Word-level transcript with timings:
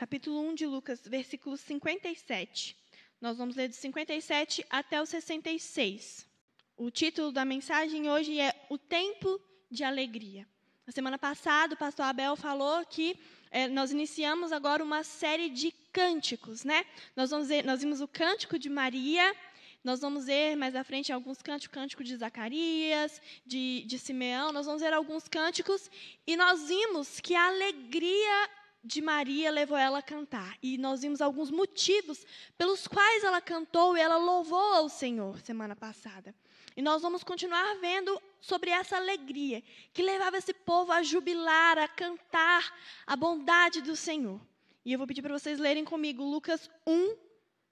capítulo 0.00 0.40
1 0.48 0.54
de 0.54 0.66
Lucas, 0.66 1.02
versículo 1.04 1.58
57. 1.58 2.74
Nós 3.20 3.36
vamos 3.36 3.54
ler 3.54 3.68
do 3.68 3.74
57 3.74 4.64
até 4.70 4.98
o 4.98 5.04
66. 5.04 6.26
O 6.74 6.90
título 6.90 7.30
da 7.30 7.44
mensagem 7.44 8.10
hoje 8.10 8.40
é 8.40 8.66
O 8.70 8.78
Tempo 8.78 9.38
de 9.70 9.84
Alegria. 9.84 10.48
Na 10.86 10.92
semana 10.94 11.18
passada, 11.18 11.74
o 11.74 11.76
pastor 11.76 12.06
Abel 12.06 12.34
falou 12.34 12.82
que 12.86 13.14
é, 13.50 13.68
nós 13.68 13.92
iniciamos 13.92 14.52
agora 14.52 14.82
uma 14.82 15.04
série 15.04 15.50
de 15.50 15.70
cânticos, 15.92 16.64
né? 16.64 16.86
Nós, 17.14 17.28
vamos 17.28 17.48
ver, 17.48 17.62
nós 17.66 17.82
vimos 17.82 18.00
o 18.00 18.08
cântico 18.08 18.58
de 18.58 18.70
Maria, 18.70 19.36
nós 19.84 20.00
vamos 20.00 20.24
ver 20.24 20.56
mais 20.56 20.74
à 20.74 20.82
frente 20.82 21.12
alguns 21.12 21.42
cânticos, 21.42 21.74
cântico 21.74 22.02
de 22.02 22.16
Zacarias, 22.16 23.20
de, 23.44 23.84
de 23.86 23.98
Simeão, 23.98 24.50
nós 24.50 24.64
vamos 24.64 24.80
ver 24.80 24.94
alguns 24.94 25.28
cânticos, 25.28 25.90
e 26.26 26.38
nós 26.38 26.68
vimos 26.68 27.20
que 27.20 27.34
a 27.34 27.48
alegria 27.48 28.59
de 28.82 29.00
Maria 29.00 29.50
levou 29.50 29.76
ela 29.76 29.98
a 29.98 30.02
cantar. 30.02 30.56
E 30.62 30.78
nós 30.78 31.02
vimos 31.02 31.20
alguns 31.20 31.50
motivos 31.50 32.24
pelos 32.56 32.86
quais 32.86 33.24
ela 33.24 33.40
cantou 33.40 33.96
e 33.96 34.00
ela 34.00 34.16
louvou 34.16 34.74
ao 34.74 34.88
Senhor 34.88 35.40
semana 35.40 35.76
passada. 35.76 36.34
E 36.76 36.82
nós 36.82 37.02
vamos 37.02 37.22
continuar 37.22 37.76
vendo 37.80 38.20
sobre 38.40 38.70
essa 38.70 38.96
alegria 38.96 39.62
que 39.92 40.02
levava 40.02 40.38
esse 40.38 40.54
povo 40.54 40.92
a 40.92 41.02
jubilar, 41.02 41.78
a 41.78 41.88
cantar 41.88 42.74
a 43.06 43.16
bondade 43.16 43.82
do 43.82 43.96
Senhor. 43.96 44.40
E 44.84 44.92
eu 44.92 44.98
vou 44.98 45.06
pedir 45.06 45.22
para 45.22 45.38
vocês 45.38 45.58
lerem 45.58 45.84
comigo 45.84 46.24
Lucas 46.24 46.70
1, 46.86 47.16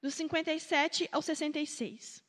do 0.02 0.11
57 0.11 1.09
ao 1.11 1.23
66. 1.23 2.23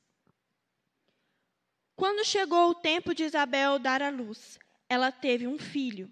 Quando 1.96 2.24
chegou 2.24 2.70
o 2.70 2.76
tempo 2.76 3.14
de 3.14 3.26
Isabel 3.26 3.78
dar 3.78 4.02
à 4.02 4.10
luz, 4.10 4.58
ela 4.88 5.12
teve 5.12 5.46
um 5.48 5.60
filho. 5.60 6.10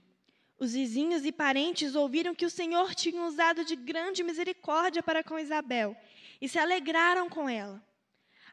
Os 0.60 0.74
vizinhos 0.74 1.24
e 1.24 1.32
parentes 1.32 1.96
ouviram 1.96 2.34
que 2.34 2.46
o 2.46 2.50
Senhor 2.50 2.96
tinha 2.96 3.24
usado 3.24 3.64
de 3.64 3.76
grande 3.76 4.24
misericórdia 4.24 5.04
para 5.04 5.24
com 5.24 5.38
Isabel 5.38 5.96
e 6.42 6.50
se 6.50 6.58
alegraram 6.58 7.30
com 7.30 7.48
ela. 7.48 7.84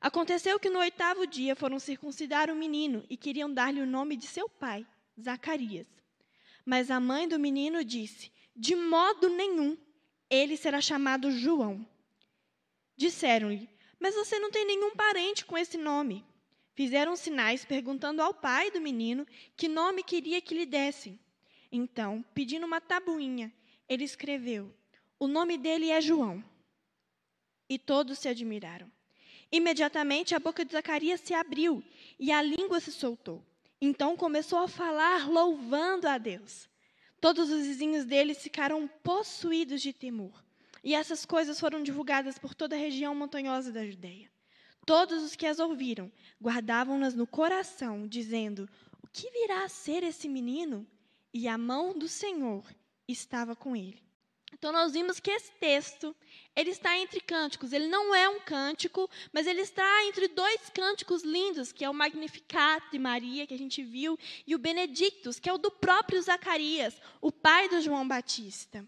Aconteceu 0.01 0.61
que 0.61 0.69
no 0.69 0.81
oitavo 0.81 1.27
dia 1.27 1.57
foram 1.57 1.79
circuncidar 1.79 2.51
o 2.51 2.55
menino 2.55 3.03
e 3.09 3.17
queriam 3.17 3.53
dar-lhe 3.53 3.81
o 3.81 3.87
nome 3.87 4.17
de 4.17 4.27
seu 4.27 4.51
pai, 4.51 4.87
Zacarias. 5.19 5.87
Mas 6.63 6.91
a 6.91 7.01
mãe 7.01 7.27
do 7.27 7.39
menino 7.39 7.83
disse: 7.83 8.31
De 8.55 8.77
modo 8.77 9.31
nenhum, 9.31 9.75
ele 10.29 10.59
será 10.59 10.83
chamado 10.83 11.31
João. 11.31 11.87
Disseram-lhe: 12.95 13.67
Mas 13.99 14.15
você 14.15 14.39
não 14.39 14.51
tem 14.51 14.67
nenhum 14.67 14.95
parente 14.95 15.43
com 15.43 15.57
esse 15.57 15.79
nome. 15.79 16.23
Fizeram 16.75 17.17
sinais 17.17 17.65
perguntando 17.65 18.21
ao 18.21 18.35
pai 18.35 18.71
do 18.71 18.81
menino 18.83 19.27
que 19.57 19.69
nome 19.69 20.03
queria 20.03 20.43
que 20.43 20.55
lhe 20.55 20.67
dessem. 20.67 21.19
Então, 21.77 22.25
pedindo 22.33 22.65
uma 22.65 22.81
tabuinha, 22.81 23.53
ele 23.89 24.05
escreveu: 24.05 24.73
O 25.19 25.27
nome 25.27 25.59
dele 25.59 25.91
é 25.91 26.01
João. 26.01 26.41
E 27.69 27.81
todos 27.81 28.21
se 28.21 28.29
admiraram. 28.29 28.89
Imediatamente 29.51 30.37
a 30.37 30.39
boca 30.39 30.65
de 30.65 30.71
Zacarias 30.71 31.21
se 31.21 31.35
abriu 31.35 31.83
e 32.17 32.31
a 32.31 32.41
língua 32.41 32.79
se 32.79 32.93
soltou. 32.93 33.45
Então 33.81 34.17
começou 34.17 34.61
a 34.61 34.69
falar, 34.69 35.29
louvando 35.29 36.07
a 36.07 36.17
Deus. 36.17 36.69
Todos 37.21 37.51
os 37.51 37.67
vizinhos 37.67 38.05
dele 38.05 38.35
ficaram 38.35 38.87
possuídos 39.03 39.83
de 39.83 39.93
temor. 39.93 40.45
E 40.85 40.95
essas 40.95 41.27
coisas 41.27 41.59
foram 41.59 41.83
divulgadas 41.83 42.39
por 42.39 42.55
toda 42.55 42.77
a 42.77 42.79
região 42.79 43.17
montanhosa 43.17 43.73
da 43.73 43.85
Judéia. 43.85 44.31
Todos 44.87 45.25
os 45.25 45.35
que 45.35 45.45
as 45.45 45.59
ouviram 45.59 46.13
guardavam-nas 46.41 47.17
no 47.17 47.27
coração, 47.27 48.07
dizendo: 48.07 48.69
O 49.03 49.09
que 49.09 49.29
virá 49.29 49.65
a 49.65 49.69
ser 49.69 50.05
esse 50.05 50.29
menino? 50.29 50.87
E 51.35 51.49
a 51.49 51.59
mão 51.59 51.93
do 51.99 52.07
Senhor 52.07 52.65
estava 53.09 53.57
com 53.57 53.75
ele. 53.75 54.01
Então 54.53 54.73
nós 54.73 54.93
vimos 54.93 55.19
que 55.19 55.33
esse 55.33 55.51
texto, 55.59 56.15
ele 56.55 56.71
está 56.71 56.97
entre 56.97 57.21
cânticos. 57.21 57.73
Ele 57.73 57.89
não 57.89 58.15
é 58.15 58.29
um 58.29 58.39
cântico, 58.39 59.11
mas 59.33 59.47
ele 59.49 59.61
está 59.61 60.07
entre 60.07 60.29
dois 60.29 60.71
cânticos 60.73 61.25
lindos, 61.25 61.73
que 61.73 61.85
é 61.85 61.91
o 61.91 61.95
Magnificat 61.95 62.89
de 62.93 62.99
Maria, 62.99 63.49
que 63.49 63.55
a 63.55 63.59
gente 63.59 63.83
viu, 63.83 64.17
e 64.47 64.55
o 64.55 64.59
Benedictus, 64.59 65.41
que 65.41 65.51
é 65.51 65.53
o 65.53 65.59
do 65.59 65.73
próprio 65.73 66.23
Zacarias, 66.23 66.95
o 67.21 67.33
pai 67.33 67.69
do 67.69 67.81
João 67.81 68.07
Batista. 68.07 68.87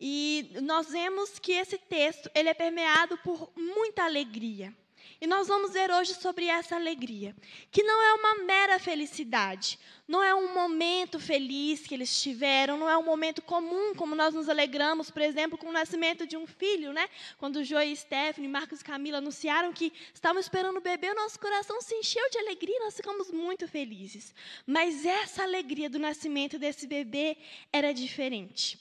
E 0.00 0.50
nós 0.60 0.90
vemos 0.90 1.38
que 1.38 1.52
esse 1.52 1.78
texto, 1.78 2.28
ele 2.34 2.48
é 2.48 2.54
permeado 2.54 3.16
por 3.18 3.52
muita 3.56 4.02
alegria. 4.02 4.74
E 5.20 5.26
nós 5.26 5.48
vamos 5.48 5.72
ver 5.72 5.90
hoje 5.90 6.14
sobre 6.14 6.46
essa 6.46 6.74
alegria, 6.76 7.34
que 7.70 7.82
não 7.82 8.02
é 8.02 8.14
uma 8.14 8.44
mera 8.44 8.78
felicidade, 8.78 9.78
não 10.06 10.22
é 10.22 10.34
um 10.34 10.52
momento 10.52 11.18
feliz 11.18 11.86
que 11.86 11.94
eles 11.94 12.20
tiveram, 12.20 12.76
não 12.76 12.88
é 12.88 12.96
um 12.96 13.02
momento 13.02 13.40
comum, 13.40 13.94
como 13.94 14.14
nós 14.14 14.34
nos 14.34 14.48
alegramos, 14.48 15.10
por 15.10 15.22
exemplo, 15.22 15.56
com 15.56 15.68
o 15.68 15.72
nascimento 15.72 16.26
de 16.26 16.36
um 16.36 16.46
filho, 16.46 16.92
né? 16.92 17.08
Quando 17.38 17.64
Joe, 17.64 17.96
Stephanie, 17.96 18.48
Marcos 18.48 18.80
e 18.80 18.84
Camila 18.84 19.18
anunciaram 19.18 19.72
que 19.72 19.92
estavam 20.12 20.40
esperando 20.40 20.78
o 20.78 20.82
bebê, 20.82 21.10
o 21.10 21.14
nosso 21.14 21.38
coração 21.38 21.80
se 21.80 21.94
encheu 21.94 22.28
de 22.30 22.38
alegria, 22.38 22.78
nós 22.80 22.96
ficamos 22.96 23.30
muito 23.30 23.66
felizes. 23.66 24.34
Mas 24.66 25.06
essa 25.06 25.42
alegria 25.42 25.88
do 25.88 25.98
nascimento 25.98 26.58
desse 26.58 26.86
bebê 26.86 27.36
era 27.72 27.94
diferente, 27.94 28.78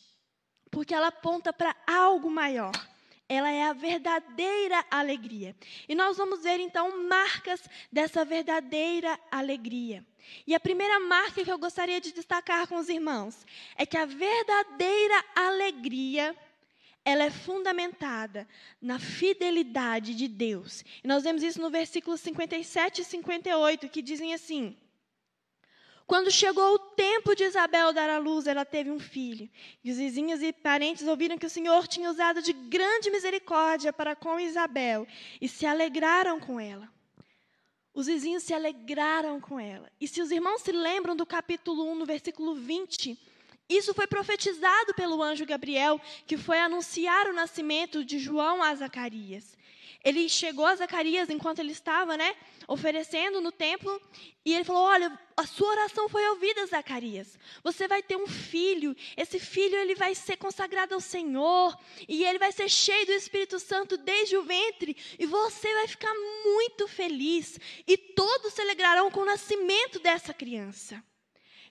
porque 0.71 0.93
ela 0.93 1.07
aponta 1.07 1.53
para 1.53 1.75
algo 1.87 2.29
maior 2.29 2.92
ela 3.33 3.51
é 3.51 3.63
a 3.63 3.73
verdadeira 3.73 4.85
alegria. 4.89 5.55
E 5.87 5.95
nós 5.95 6.17
vamos 6.17 6.43
ver 6.43 6.59
então 6.59 7.07
marcas 7.07 7.61
dessa 7.91 8.23
verdadeira 8.23 9.19
alegria. 9.31 10.05
E 10.47 10.55
a 10.55 10.59
primeira 10.59 10.99
marca 10.99 11.43
que 11.43 11.51
eu 11.51 11.57
gostaria 11.57 11.99
de 11.99 12.13
destacar 12.13 12.67
com 12.67 12.77
os 12.77 12.89
irmãos 12.89 13.45
é 13.75 13.85
que 13.85 13.97
a 13.97 14.05
verdadeira 14.05 15.25
alegria 15.35 16.35
ela 17.05 17.23
é 17.23 17.29
fundamentada 17.29 18.47
na 18.81 18.97
fidelidade 18.97 20.15
de 20.15 20.27
Deus. 20.27 20.85
E 21.03 21.07
nós 21.07 21.23
vemos 21.23 21.43
isso 21.43 21.59
no 21.59 21.69
versículo 21.69 22.17
57 22.17 23.01
e 23.01 23.05
58, 23.05 23.89
que 23.89 24.01
dizem 24.01 24.33
assim: 24.33 24.77
quando 26.05 26.29
chegou 26.29 26.73
o 26.73 26.79
tempo 26.79 27.35
de 27.35 27.43
Isabel 27.43 27.93
dar 27.93 28.09
à 28.09 28.17
luz, 28.17 28.45
ela 28.45 28.65
teve 28.65 28.91
um 28.91 28.99
filho. 28.99 29.49
E 29.83 29.91
os 29.91 29.97
vizinhos 29.97 30.41
e 30.41 30.51
parentes 30.51 31.07
ouviram 31.07 31.37
que 31.37 31.45
o 31.45 31.49
Senhor 31.49 31.87
tinha 31.87 32.09
usado 32.09 32.41
de 32.41 32.51
grande 32.51 33.09
misericórdia 33.09 33.93
para 33.93 34.15
com 34.15 34.39
Isabel 34.39 35.07
e 35.39 35.47
se 35.47 35.65
alegraram 35.65 36.39
com 36.39 36.59
ela. 36.59 36.89
Os 37.93 38.07
vizinhos 38.07 38.43
se 38.43 38.53
alegraram 38.53 39.39
com 39.39 39.59
ela. 39.59 39.89
E 40.01 40.07
se 40.07 40.21
os 40.21 40.31
irmãos 40.31 40.61
se 40.61 40.71
lembram 40.71 41.15
do 41.15 41.25
capítulo 41.25 41.89
1, 41.91 41.95
no 41.95 42.05
versículo 42.05 42.55
20, 42.55 43.17
isso 43.69 43.93
foi 43.93 44.07
profetizado 44.07 44.93
pelo 44.93 45.21
anjo 45.21 45.45
Gabriel, 45.45 45.99
que 46.27 46.37
foi 46.37 46.59
anunciar 46.59 47.27
o 47.27 47.33
nascimento 47.33 48.03
de 48.03 48.19
João 48.19 48.61
a 48.61 48.73
Zacarias. 48.75 49.57
Ele 50.03 50.27
chegou 50.27 50.65
a 50.65 50.75
Zacarias 50.75 51.29
enquanto 51.29 51.59
ele 51.59 51.71
estava, 51.71 52.17
né, 52.17 52.35
oferecendo 52.67 53.39
no 53.39 53.53
templo, 53.53 54.01
e 54.43 54.53
ele 54.53 54.65
falou: 54.65 54.83
"Olha, 54.83 55.17
a 55.37 55.45
sua 55.45 55.69
oração 55.69 56.09
foi 56.09 56.27
ouvida, 56.27 56.65
Zacarias. 56.65 57.39
Você 57.63 57.87
vai 57.87 58.03
ter 58.03 58.17
um 58.17 58.27
filho. 58.27 58.93
Esse 59.15 59.39
filho 59.39 59.77
ele 59.77 59.95
vai 59.95 60.13
ser 60.13 60.35
consagrado 60.35 60.93
ao 60.93 60.99
Senhor, 60.99 61.77
e 62.07 62.25
ele 62.25 62.37
vai 62.37 62.51
ser 62.51 62.67
cheio 62.67 63.05
do 63.05 63.13
Espírito 63.13 63.57
Santo 63.59 63.95
desde 63.95 64.35
o 64.35 64.43
ventre, 64.43 64.95
e 65.17 65.25
você 65.25 65.73
vai 65.73 65.87
ficar 65.87 66.13
muito 66.43 66.85
feliz, 66.85 67.57
e 67.87 67.95
todos 67.95 68.53
se 68.53 68.61
alegrarão 68.61 69.09
com 69.09 69.21
o 69.21 69.25
nascimento 69.25 69.99
dessa 69.99 70.33
criança." 70.33 71.01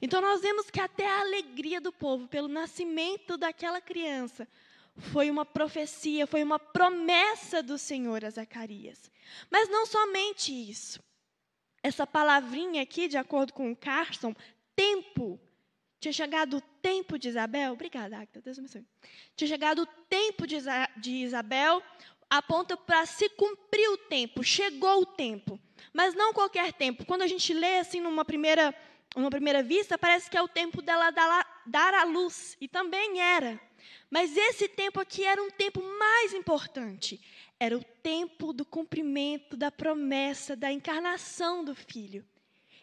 Então 0.02 0.20
nós 0.20 0.42
vemos 0.42 0.68
que 0.68 0.80
até 0.80 1.06
a 1.06 1.20
alegria 1.20 1.80
do 1.80 1.92
povo 1.92 2.26
pelo 2.26 2.48
nascimento 2.48 3.36
daquela 3.38 3.80
criança 3.80 4.48
foi 4.96 5.30
uma 5.30 5.46
profecia, 5.46 6.26
foi 6.26 6.42
uma 6.42 6.58
promessa 6.58 7.62
do 7.62 7.78
Senhor 7.78 8.24
a 8.24 8.30
Zacarias. 8.30 9.10
Mas 9.48 9.68
não 9.68 9.86
somente 9.86 10.52
isso. 10.52 11.00
Essa 11.82 12.06
palavrinha 12.06 12.82
aqui, 12.82 13.08
de 13.08 13.16
acordo 13.16 13.52
com 13.52 13.70
o 13.70 13.76
Carson, 13.76 14.34
tempo. 14.74 15.40
Tinha 16.00 16.12
chegado 16.12 16.56
o 16.56 16.60
tempo 16.60 17.18
de 17.18 17.28
Isabel. 17.28 17.72
Obrigada, 17.72 18.18
Agda. 18.18 18.40
Deus 18.40 18.58
abençoe. 18.58 18.84
Tinha 19.36 19.48
chegado 19.48 19.82
o 19.82 19.86
tempo 19.86 20.46
de, 20.46 20.56
Isabel, 21.10 21.80
aponta 22.28 22.76
para 22.76 23.06
se 23.06 23.28
cumprir 23.30 23.88
o 23.90 23.96
tempo. 23.96 24.42
Chegou 24.42 25.02
o 25.02 25.06
tempo. 25.06 25.60
Mas 25.92 26.14
não 26.14 26.32
qualquer 26.32 26.72
tempo. 26.72 27.04
Quando 27.06 27.22
a 27.22 27.26
gente 27.26 27.54
lê 27.54 27.78
assim 27.78 28.00
numa 28.00 28.24
primeira, 28.24 28.74
numa 29.14 29.30
primeira 29.30 29.62
vista, 29.62 29.98
parece 29.98 30.30
que 30.30 30.36
é 30.36 30.42
o 30.42 30.48
tempo 30.48 30.80
dela 30.80 31.10
dar 31.10 31.94
à 31.94 32.04
luz. 32.04 32.56
E 32.60 32.68
também 32.68 33.20
era. 33.20 33.60
Mas 34.10 34.36
esse 34.36 34.68
tempo 34.68 35.00
aqui 35.00 35.24
era 35.24 35.42
um 35.42 35.50
tempo 35.50 35.82
mais 35.98 36.32
importante. 36.32 37.20
Era 37.58 37.76
o 37.76 37.84
tempo 37.84 38.52
do 38.52 38.64
cumprimento 38.64 39.56
da 39.56 39.70
promessa 39.70 40.56
da 40.56 40.72
encarnação 40.72 41.64
do 41.64 41.74
filho. 41.74 42.24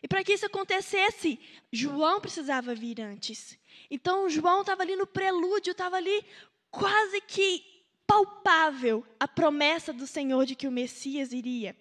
E 0.01 0.07
para 0.07 0.23
que 0.23 0.33
isso 0.33 0.45
acontecesse, 0.45 1.39
João 1.71 2.21
precisava 2.21 2.73
vir 2.73 3.01
antes. 3.01 3.59
Então, 3.91 4.29
João 4.29 4.61
estava 4.61 4.81
ali 4.81 4.95
no 4.95 5.05
prelúdio, 5.05 5.71
estava 5.71 5.97
ali 5.97 6.23
quase 6.71 7.19
que 7.21 7.63
palpável 8.07 9.05
a 9.19 9.27
promessa 9.27 9.91
do 9.91 10.07
Senhor 10.07 10.45
de 10.45 10.55
que 10.55 10.67
o 10.67 10.71
Messias 10.71 11.33
iria. 11.33 11.75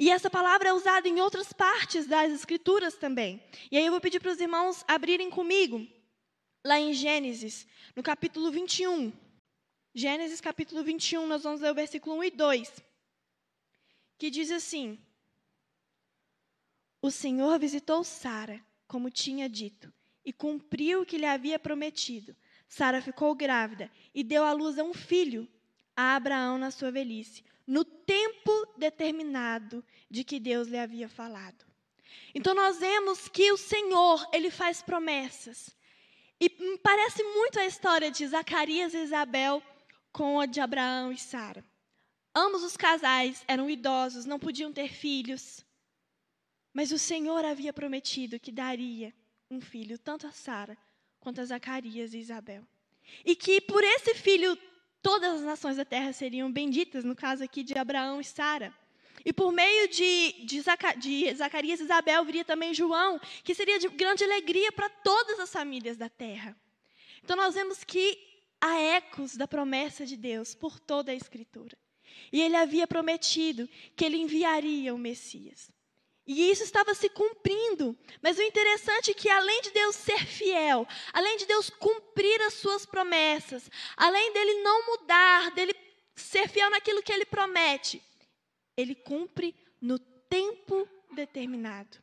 E 0.00 0.08
essa 0.08 0.30
palavra 0.30 0.70
é 0.70 0.72
usada 0.72 1.06
em 1.06 1.20
outras 1.20 1.52
partes 1.52 2.06
das 2.06 2.32
Escrituras 2.32 2.96
também. 2.96 3.38
E 3.70 3.76
aí 3.76 3.84
eu 3.84 3.92
vou 3.92 4.00
pedir 4.00 4.18
para 4.18 4.32
os 4.32 4.40
irmãos 4.40 4.82
abrirem 4.88 5.28
comigo 5.28 5.86
lá 6.64 6.80
em 6.80 6.94
Gênesis, 6.94 7.66
no 7.94 8.02
capítulo 8.02 8.50
21. 8.50 9.12
Gênesis 9.94 10.40
capítulo 10.40 10.82
21, 10.82 11.26
nós 11.26 11.42
vamos 11.42 11.60
ler 11.60 11.70
o 11.70 11.74
versículo 11.74 12.16
1 12.16 12.24
e 12.24 12.30
2, 12.30 12.84
que 14.16 14.30
diz 14.30 14.50
assim: 14.50 14.98
O 17.02 17.10
Senhor 17.10 17.58
visitou 17.58 18.02
Sara, 18.02 18.58
como 18.88 19.10
tinha 19.10 19.50
dito, 19.50 19.92
e 20.24 20.32
cumpriu 20.32 21.02
o 21.02 21.06
que 21.06 21.18
lhe 21.18 21.26
havia 21.26 21.58
prometido. 21.58 22.34
Sara 22.66 23.02
ficou 23.02 23.34
grávida 23.34 23.90
e 24.14 24.24
deu 24.24 24.44
à 24.44 24.52
luz 24.52 24.78
a 24.78 24.82
um 24.82 24.94
filho, 24.94 25.46
a 25.94 26.16
Abraão 26.16 26.56
na 26.56 26.70
sua 26.70 26.90
velhice, 26.90 27.44
no 27.70 27.84
tempo 27.84 28.66
determinado 28.76 29.84
de 30.10 30.24
que 30.24 30.40
Deus 30.40 30.66
lhe 30.66 30.76
havia 30.76 31.08
falado. 31.08 31.64
Então 32.34 32.52
nós 32.52 32.80
vemos 32.80 33.28
que 33.28 33.52
o 33.52 33.56
Senhor, 33.56 34.28
ele 34.32 34.50
faz 34.50 34.82
promessas. 34.82 35.70
E 36.40 36.50
parece 36.78 37.22
muito 37.22 37.60
a 37.60 37.64
história 37.64 38.10
de 38.10 38.26
Zacarias 38.26 38.92
e 38.92 38.98
Isabel 38.98 39.62
com 40.10 40.40
a 40.40 40.46
de 40.46 40.60
Abraão 40.60 41.12
e 41.12 41.16
Sara. 41.16 41.64
Ambos 42.34 42.64
os 42.64 42.76
casais 42.76 43.44
eram 43.46 43.70
idosos, 43.70 44.24
não 44.24 44.40
podiam 44.40 44.72
ter 44.72 44.88
filhos. 44.88 45.64
Mas 46.74 46.90
o 46.90 46.98
Senhor 46.98 47.44
havia 47.44 47.72
prometido 47.72 48.40
que 48.40 48.50
daria 48.50 49.14
um 49.48 49.60
filho 49.60 49.96
tanto 49.96 50.26
a 50.26 50.32
Sara 50.32 50.76
quanto 51.20 51.40
a 51.40 51.44
Zacarias 51.44 52.14
e 52.14 52.18
Isabel. 52.18 52.66
E 53.24 53.36
que 53.36 53.60
por 53.60 53.84
esse 53.84 54.12
filho 54.16 54.58
todas 55.02 55.36
as 55.36 55.42
nações 55.42 55.76
da 55.76 55.84
terra 55.84 56.12
seriam 56.12 56.50
benditas, 56.50 57.04
no 57.04 57.14
caso 57.14 57.44
aqui 57.44 57.62
de 57.62 57.76
Abraão 57.76 58.20
e 58.20 58.24
Sara. 58.24 58.74
E 59.24 59.32
por 59.32 59.52
meio 59.52 59.88
de, 59.88 60.32
de, 60.44 60.62
de, 60.98 61.34
Zacarias 61.34 61.80
e 61.80 61.84
Isabel 61.84 62.24
viria 62.24 62.44
também 62.44 62.72
João, 62.72 63.20
que 63.44 63.54
seria 63.54 63.78
de 63.78 63.88
grande 63.88 64.24
alegria 64.24 64.72
para 64.72 64.88
todas 64.88 65.38
as 65.38 65.52
famílias 65.52 65.96
da 65.96 66.08
terra. 66.08 66.56
Então 67.22 67.36
nós 67.36 67.54
vemos 67.54 67.84
que 67.84 68.18
há 68.60 68.78
ecos 68.78 69.36
da 69.36 69.46
promessa 69.46 70.06
de 70.06 70.16
Deus 70.16 70.54
por 70.54 70.78
toda 70.78 71.12
a 71.12 71.14
Escritura. 71.14 71.76
E 72.32 72.40
ele 72.40 72.56
havia 72.56 72.86
prometido 72.86 73.68
que 73.94 74.04
ele 74.04 74.16
enviaria 74.16 74.94
o 74.94 74.98
Messias. 74.98 75.70
E 76.32 76.48
isso 76.48 76.62
estava 76.62 76.94
se 76.94 77.08
cumprindo. 77.08 77.98
Mas 78.22 78.38
o 78.38 78.42
interessante 78.42 79.10
é 79.10 79.14
que, 79.14 79.28
além 79.28 79.62
de 79.62 79.72
Deus 79.72 79.96
ser 79.96 80.24
fiel, 80.24 80.86
além 81.12 81.36
de 81.36 81.44
Deus 81.44 81.68
cumprir 81.68 82.40
as 82.42 82.54
suas 82.54 82.86
promessas, 82.86 83.68
além 83.96 84.32
dele 84.32 84.62
não 84.62 84.86
mudar, 84.86 85.50
dele 85.50 85.74
ser 86.14 86.48
fiel 86.48 86.70
naquilo 86.70 87.02
que 87.02 87.12
ele 87.12 87.24
promete, 87.24 88.00
ele 88.76 88.94
cumpre 88.94 89.56
no 89.80 89.98
tempo 89.98 90.88
determinado. 91.12 91.98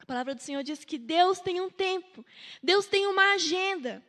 A 0.00 0.04
palavra 0.04 0.34
do 0.34 0.42
Senhor 0.42 0.64
diz 0.64 0.84
que 0.84 0.98
Deus 0.98 1.38
tem 1.38 1.60
um 1.60 1.70
tempo, 1.70 2.26
Deus 2.60 2.86
tem 2.86 3.06
uma 3.06 3.34
agenda. 3.34 4.04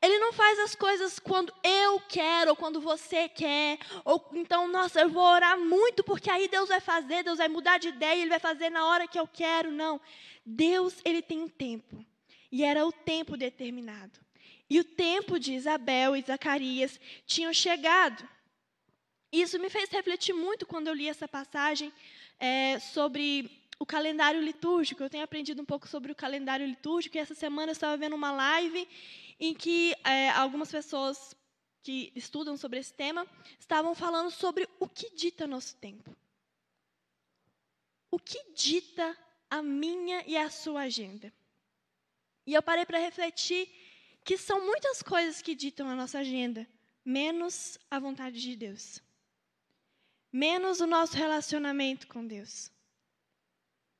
Ele 0.00 0.18
não 0.18 0.32
faz 0.32 0.58
as 0.60 0.74
coisas 0.76 1.18
quando 1.18 1.52
eu 1.62 2.00
quero, 2.08 2.50
ou 2.50 2.56
quando 2.56 2.80
você 2.80 3.28
quer, 3.28 3.78
ou 4.04 4.24
então, 4.32 4.68
nossa, 4.68 5.00
eu 5.00 5.08
vou 5.08 5.24
orar 5.24 5.58
muito 5.58 6.04
porque 6.04 6.30
aí 6.30 6.46
Deus 6.46 6.68
vai 6.68 6.80
fazer, 6.80 7.24
Deus 7.24 7.38
vai 7.38 7.48
mudar 7.48 7.78
de 7.78 7.88
ideia, 7.88 8.20
Ele 8.20 8.30
vai 8.30 8.38
fazer 8.38 8.70
na 8.70 8.86
hora 8.86 9.08
que 9.08 9.18
eu 9.18 9.26
quero. 9.26 9.72
Não. 9.72 10.00
Deus, 10.46 10.94
Ele 11.04 11.20
tem 11.20 11.40
um 11.40 11.48
tempo. 11.48 12.04
E 12.50 12.64
era 12.64 12.86
o 12.86 12.92
tempo 12.92 13.36
determinado. 13.36 14.18
E 14.70 14.78
o 14.78 14.84
tempo 14.84 15.38
de 15.38 15.54
Isabel 15.54 16.14
e 16.14 16.22
Zacarias 16.22 17.00
tinham 17.26 17.52
chegado. 17.52 18.26
Isso 19.32 19.58
me 19.58 19.68
fez 19.68 19.90
refletir 19.90 20.32
muito 20.32 20.64
quando 20.64 20.88
eu 20.88 20.94
li 20.94 21.08
essa 21.08 21.26
passagem 21.26 21.92
é, 22.38 22.78
sobre 22.78 23.50
o 23.78 23.84
calendário 23.84 24.40
litúrgico. 24.40 25.02
Eu 25.02 25.10
tenho 25.10 25.24
aprendido 25.24 25.60
um 25.60 25.64
pouco 25.64 25.88
sobre 25.88 26.12
o 26.12 26.14
calendário 26.14 26.66
litúrgico 26.66 27.16
e 27.16 27.20
essa 27.20 27.34
semana 27.34 27.70
eu 27.70 27.74
estava 27.74 27.96
vendo 27.96 28.14
uma 28.14 28.30
live 28.30 28.86
em 29.38 29.54
que 29.54 29.94
é, 30.04 30.30
algumas 30.30 30.70
pessoas 30.70 31.36
que 31.82 32.12
estudam 32.14 32.56
sobre 32.56 32.78
esse 32.78 32.92
tema 32.92 33.26
estavam 33.58 33.94
falando 33.94 34.30
sobre 34.30 34.68
o 34.78 34.88
que 34.88 35.10
dita 35.14 35.46
nosso 35.46 35.76
tempo. 35.76 36.16
O 38.10 38.18
que 38.18 38.52
dita 38.52 39.16
a 39.50 39.62
minha 39.62 40.24
e 40.26 40.36
a 40.36 40.50
sua 40.50 40.82
agenda? 40.82 41.32
E 42.46 42.54
eu 42.54 42.62
parei 42.62 42.84
para 42.84 42.98
refletir 42.98 43.68
que 44.24 44.36
são 44.36 44.64
muitas 44.64 45.02
coisas 45.02 45.40
que 45.40 45.54
ditam 45.54 45.88
a 45.88 45.94
nossa 45.94 46.18
agenda, 46.18 46.66
menos 47.04 47.78
a 47.90 47.98
vontade 47.98 48.40
de 48.40 48.56
Deus. 48.56 49.02
Menos 50.32 50.80
o 50.80 50.86
nosso 50.86 51.16
relacionamento 51.16 52.06
com 52.06 52.26
Deus. 52.26 52.70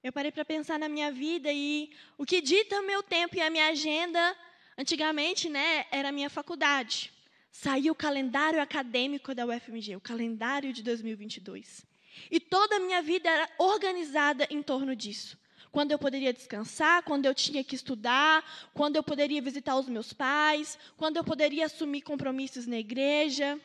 Eu 0.03 0.13
parei 0.13 0.31
para 0.31 0.45
pensar 0.45 0.79
na 0.79 0.89
minha 0.89 1.11
vida 1.11 1.51
e 1.53 1.91
o 2.17 2.25
que 2.25 2.41
dita 2.41 2.81
o 2.81 2.87
meu 2.87 3.03
tempo 3.03 3.37
e 3.37 3.41
a 3.41 3.51
minha 3.51 3.69
agenda 3.69 4.37
Antigamente, 4.79 5.51
né, 5.51 5.87
era 5.91 6.11
a 6.11 6.13
minha 6.13 6.31
faculdade. 6.31 7.13
Saiu 7.51 7.93
o 7.93 7.97
calendário 7.97 8.63
acadêmico 8.63 9.35
da 9.35 9.45
UFMG, 9.45 9.97
o 9.97 10.01
calendário 10.01 10.73
de 10.73 10.85
2022. 10.85 11.85
E 12.31 12.39
toda 12.39 12.77
a 12.77 12.79
minha 12.79 13.03
vida 13.03 13.29
era 13.29 13.51
organizada 13.59 14.47
em 14.49 14.63
torno 14.63 14.95
disso. 14.95 15.37
Quando 15.73 15.91
eu 15.91 15.99
poderia 15.99 16.33
descansar, 16.33 17.03
quando 17.03 17.27
eu 17.27 17.35
tinha 17.35 17.65
que 17.65 17.75
estudar, 17.75 18.45
quando 18.73 18.95
eu 18.95 19.03
poderia 19.03 19.43
visitar 19.43 19.77
os 19.77 19.89
meus 19.89 20.13
pais, 20.13 20.79
quando 20.97 21.17
eu 21.17 21.25
poderia 21.25 21.67
assumir 21.67 22.03
compromissos 22.03 22.65
na 22.67 22.79
igreja. 22.79 23.61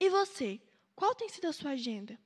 E 0.00 0.08
você? 0.08 0.60
Qual 0.94 1.16
tem 1.16 1.28
sido 1.28 1.48
a 1.48 1.52
sua 1.52 1.72
agenda? 1.72 2.16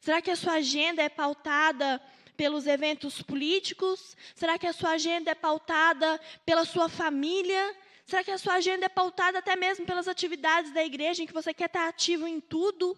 Será 0.00 0.20
que 0.20 0.30
a 0.30 0.36
sua 0.36 0.54
agenda 0.54 1.02
é 1.02 1.08
pautada 1.08 2.00
pelos 2.38 2.68
eventos 2.68 3.20
políticos? 3.20 4.16
Será 4.34 4.56
que 4.56 4.66
a 4.66 4.72
sua 4.72 4.92
agenda 4.92 5.32
é 5.32 5.34
pautada 5.34 6.18
pela 6.46 6.64
sua 6.64 6.88
família? 6.88 7.76
Será 8.06 8.22
que 8.22 8.30
a 8.30 8.38
sua 8.38 8.54
agenda 8.54 8.86
é 8.86 8.88
pautada 8.88 9.40
até 9.40 9.56
mesmo 9.56 9.84
pelas 9.84 10.06
atividades 10.06 10.72
da 10.72 10.82
igreja, 10.82 11.22
em 11.22 11.26
que 11.26 11.32
você 11.32 11.52
quer 11.52 11.66
estar 11.66 11.88
ativo 11.88 12.28
em 12.28 12.40
tudo? 12.40 12.96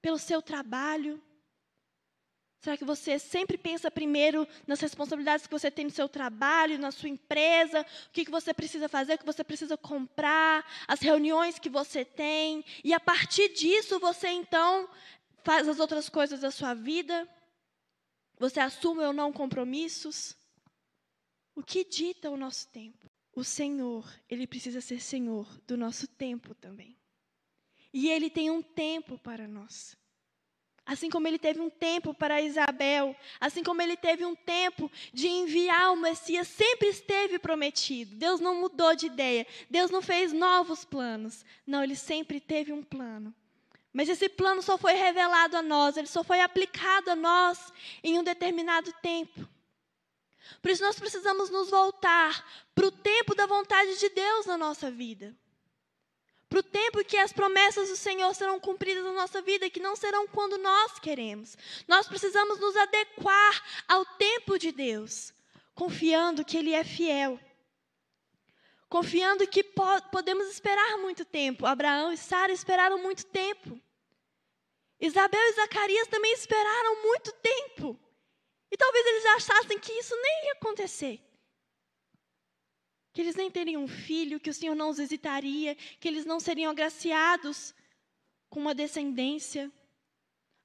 Pelo 0.00 0.18
seu 0.18 0.40
trabalho? 0.40 1.22
Será 2.60 2.76
que 2.76 2.84
você 2.84 3.18
sempre 3.18 3.58
pensa 3.58 3.90
primeiro 3.90 4.48
nas 4.66 4.80
responsabilidades 4.80 5.46
que 5.46 5.52
você 5.52 5.70
tem 5.70 5.84
no 5.84 5.90
seu 5.90 6.08
trabalho, 6.08 6.78
na 6.78 6.90
sua 6.90 7.10
empresa, 7.10 7.82
o 8.08 8.10
que, 8.10 8.24
que 8.24 8.30
você 8.30 8.52
precisa 8.54 8.88
fazer, 8.88 9.14
o 9.14 9.18
que 9.18 9.26
você 9.26 9.44
precisa 9.44 9.76
comprar, 9.76 10.66
as 10.88 11.00
reuniões 11.00 11.58
que 11.58 11.70
você 11.70 12.04
tem, 12.04 12.64
e 12.82 12.92
a 12.92 13.00
partir 13.00 13.50
disso 13.50 13.98
você 13.98 14.28
então 14.28 14.88
faz 15.42 15.68
as 15.68 15.78
outras 15.78 16.08
coisas 16.08 16.40
da 16.40 16.50
sua 16.50 16.74
vida? 16.74 17.28
Você 18.40 18.58
assume 18.58 19.04
ou 19.04 19.12
não 19.12 19.30
compromissos? 19.30 20.34
O 21.54 21.62
que 21.62 21.84
dita 21.84 22.30
o 22.30 22.38
nosso 22.38 22.66
tempo? 22.68 23.10
O 23.34 23.44
Senhor, 23.44 24.10
ele 24.30 24.46
precisa 24.46 24.80
ser 24.80 24.98
Senhor 24.98 25.46
do 25.66 25.76
nosso 25.76 26.06
tempo 26.06 26.54
também. 26.54 26.96
E 27.92 28.08
ele 28.08 28.30
tem 28.30 28.50
um 28.50 28.62
tempo 28.62 29.18
para 29.18 29.46
nós. 29.46 29.94
Assim 30.86 31.10
como 31.10 31.28
ele 31.28 31.38
teve 31.38 31.60
um 31.60 31.68
tempo 31.68 32.14
para 32.14 32.40
Isabel, 32.40 33.14
assim 33.38 33.62
como 33.62 33.82
ele 33.82 33.94
teve 33.94 34.24
um 34.24 34.34
tempo 34.34 34.90
de 35.12 35.28
enviar 35.28 35.92
o 35.92 35.96
Messias, 35.96 36.48
sempre 36.48 36.88
esteve 36.88 37.38
prometido. 37.38 38.16
Deus 38.16 38.40
não 38.40 38.58
mudou 38.58 38.96
de 38.96 39.04
ideia, 39.04 39.46
Deus 39.68 39.90
não 39.90 40.00
fez 40.00 40.32
novos 40.32 40.82
planos. 40.82 41.44
Não, 41.66 41.84
ele 41.84 41.94
sempre 41.94 42.40
teve 42.40 42.72
um 42.72 42.82
plano. 42.82 43.34
Mas 43.92 44.08
esse 44.08 44.28
plano 44.28 44.62
só 44.62 44.78
foi 44.78 44.92
revelado 44.92 45.56
a 45.56 45.62
nós, 45.62 45.96
ele 45.96 46.06
só 46.06 46.22
foi 46.22 46.40
aplicado 46.40 47.10
a 47.10 47.16
nós 47.16 47.72
em 48.02 48.18
um 48.18 48.22
determinado 48.22 48.92
tempo. 49.02 49.48
Por 50.62 50.70
isso 50.70 50.82
nós 50.82 50.98
precisamos 50.98 51.50
nos 51.50 51.70
voltar 51.70 52.44
para 52.74 52.86
o 52.86 52.92
tempo 52.92 53.34
da 53.34 53.46
vontade 53.46 53.98
de 53.98 54.08
Deus 54.10 54.46
na 54.46 54.56
nossa 54.56 54.90
vida. 54.90 55.34
Para 56.48 56.60
o 56.60 56.62
tempo 56.62 57.04
que 57.04 57.16
as 57.16 57.32
promessas 57.32 57.88
do 57.88 57.96
Senhor 57.96 58.34
serão 58.34 58.58
cumpridas 58.58 59.04
na 59.04 59.12
nossa 59.12 59.40
vida, 59.40 59.70
que 59.70 59.78
não 59.78 59.94
serão 59.94 60.26
quando 60.26 60.58
nós 60.58 60.98
queremos. 60.98 61.56
Nós 61.86 62.08
precisamos 62.08 62.58
nos 62.58 62.76
adequar 62.76 63.84
ao 63.86 64.04
tempo 64.04 64.58
de 64.58 64.72
Deus, 64.72 65.32
confiando 65.74 66.44
que 66.44 66.56
Ele 66.56 66.72
é 66.72 66.82
fiel 66.82 67.38
confiando 68.90 69.46
que 69.46 69.62
po 69.62 69.84
podemos 70.10 70.48
esperar 70.48 70.98
muito 70.98 71.24
tempo. 71.24 71.64
Abraão 71.64 72.12
e 72.12 72.16
Sara 72.16 72.52
esperaram 72.52 72.98
muito 72.98 73.24
tempo. 73.24 73.80
Isabel 75.00 75.40
e 75.40 75.52
Zacarias 75.52 76.08
também 76.08 76.32
esperaram 76.34 77.02
muito 77.04 77.32
tempo. 77.34 77.98
E 78.70 78.76
talvez 78.76 79.06
eles 79.06 79.26
achassem 79.26 79.78
que 79.78 79.92
isso 79.92 80.14
nem 80.14 80.46
ia 80.46 80.52
acontecer. 80.52 81.20
Que 83.12 83.20
eles 83.20 83.36
nem 83.36 83.50
teriam 83.50 83.84
um 83.84 83.88
filho, 83.88 84.40
que 84.40 84.50
o 84.50 84.54
Senhor 84.54 84.74
não 84.74 84.90
os 84.90 84.98
visitaria, 84.98 85.74
que 85.74 86.08
eles 86.08 86.24
não 86.26 86.40
seriam 86.40 86.70
agraciados 86.70 87.74
com 88.48 88.60
uma 88.60 88.74
descendência. 88.74 89.70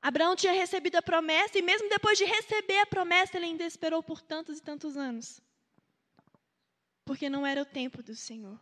Abraão 0.02 0.36
tinha 0.36 0.54
recebido 0.54 0.96
a 0.96 1.02
promessa 1.02 1.58
e, 1.58 1.62
mesmo 1.62 1.90
depois 1.90 2.18
de 2.18 2.26
receber 2.26 2.80
a 2.80 2.86
promessa, 2.86 3.38
ele 3.38 3.46
ainda 3.46 3.66
esperou 3.66 4.02
por 4.04 4.22
tantos 4.22 4.58
e 4.58 4.62
tantos 4.62 4.98
anos 4.98 5.45
porque 7.06 7.30
não 7.30 7.46
era 7.46 7.62
o 7.62 7.66
tempo 7.66 8.04
do 8.04 8.16
Senhor. 8.16 8.60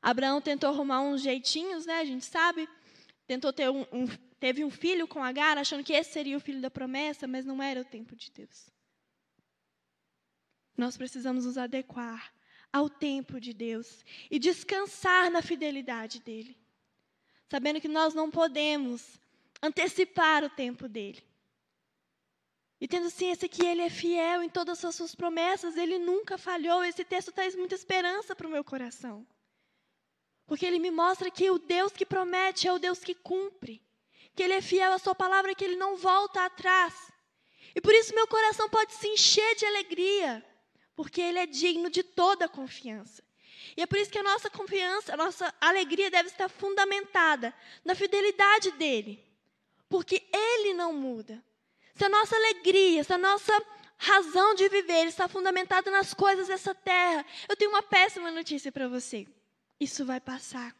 Abraão 0.00 0.40
tentou 0.40 0.70
arrumar 0.70 1.00
uns 1.00 1.20
jeitinhos, 1.20 1.84
né? 1.84 1.98
A 1.98 2.04
gente 2.04 2.24
sabe. 2.24 2.68
Tentou 3.26 3.52
ter 3.52 3.68
um, 3.68 3.84
um, 3.92 4.06
teve 4.38 4.64
um 4.64 4.70
filho 4.70 5.06
com 5.06 5.22
Agar, 5.22 5.58
achando 5.58 5.84
que 5.84 5.92
esse 5.92 6.12
seria 6.12 6.36
o 6.36 6.40
filho 6.40 6.60
da 6.60 6.70
promessa, 6.70 7.26
mas 7.26 7.44
não 7.44 7.62
era 7.62 7.80
o 7.80 7.84
tempo 7.84 8.16
de 8.16 8.30
Deus. 8.30 8.70
Nós 10.76 10.96
precisamos 10.96 11.44
nos 11.44 11.58
adequar 11.58 12.32
ao 12.72 12.88
tempo 12.88 13.40
de 13.40 13.52
Deus 13.52 14.04
e 14.30 14.38
descansar 14.38 15.30
na 15.30 15.42
fidelidade 15.42 16.20
dele. 16.20 16.56
sabendo 17.50 17.80
que 17.80 17.88
nós 17.88 18.12
não 18.12 18.30
podemos 18.30 19.18
antecipar 19.62 20.44
o 20.44 20.50
tempo 20.50 20.86
dele. 20.86 21.22
E 22.80 22.86
tendo 22.86 23.10
ciência 23.10 23.48
que 23.48 23.66
ele 23.66 23.82
é 23.82 23.90
fiel 23.90 24.42
em 24.42 24.48
todas 24.48 24.84
as 24.84 24.94
suas 24.94 25.14
promessas, 25.14 25.76
ele 25.76 25.98
nunca 25.98 26.38
falhou. 26.38 26.84
Esse 26.84 27.04
texto 27.04 27.32
traz 27.32 27.56
muita 27.56 27.74
esperança 27.74 28.36
para 28.36 28.46
o 28.46 28.50
meu 28.50 28.62
coração. 28.62 29.26
Porque 30.46 30.64
ele 30.64 30.78
me 30.78 30.90
mostra 30.90 31.30
que 31.30 31.50
o 31.50 31.58
Deus 31.58 31.92
que 31.92 32.06
promete 32.06 32.68
é 32.68 32.72
o 32.72 32.78
Deus 32.78 33.00
que 33.00 33.14
cumpre. 33.14 33.82
Que 34.34 34.44
ele 34.44 34.54
é 34.54 34.60
fiel 34.60 34.92
à 34.92 34.98
sua 34.98 35.14
palavra, 35.14 35.54
que 35.54 35.64
ele 35.64 35.76
não 35.76 35.96
volta 35.96 36.44
atrás. 36.44 36.94
E 37.74 37.80
por 37.80 37.92
isso 37.92 38.14
meu 38.14 38.26
coração 38.28 38.68
pode 38.68 38.94
se 38.94 39.08
encher 39.08 39.56
de 39.56 39.66
alegria, 39.66 40.44
porque 40.94 41.20
ele 41.20 41.38
é 41.38 41.46
digno 41.46 41.90
de 41.90 42.02
toda 42.02 42.46
a 42.46 42.48
confiança. 42.48 43.22
E 43.76 43.82
é 43.82 43.86
por 43.86 43.98
isso 43.98 44.10
que 44.10 44.18
a 44.18 44.22
nossa 44.22 44.48
confiança, 44.48 45.14
a 45.14 45.16
nossa 45.16 45.54
alegria 45.60 46.10
deve 46.10 46.28
estar 46.28 46.48
fundamentada 46.48 47.52
na 47.84 47.94
fidelidade 47.94 48.70
dele. 48.72 49.24
Porque 49.88 50.26
ele 50.32 50.74
não 50.74 50.92
muda. 50.92 51.42
Se 51.98 52.04
a 52.04 52.08
nossa 52.08 52.36
alegria, 52.36 53.02
se 53.02 53.12
a 53.12 53.18
nossa 53.18 53.52
razão 53.96 54.54
de 54.54 54.68
viver 54.68 55.06
está 55.08 55.26
fundamentada 55.26 55.90
nas 55.90 56.14
coisas 56.14 56.46
dessa 56.46 56.72
terra, 56.72 57.26
eu 57.48 57.56
tenho 57.56 57.72
uma 57.72 57.82
péssima 57.82 58.30
notícia 58.30 58.70
para 58.70 58.86
você. 58.86 59.26
Isso 59.80 60.04
vai 60.04 60.20
passar. 60.20 60.76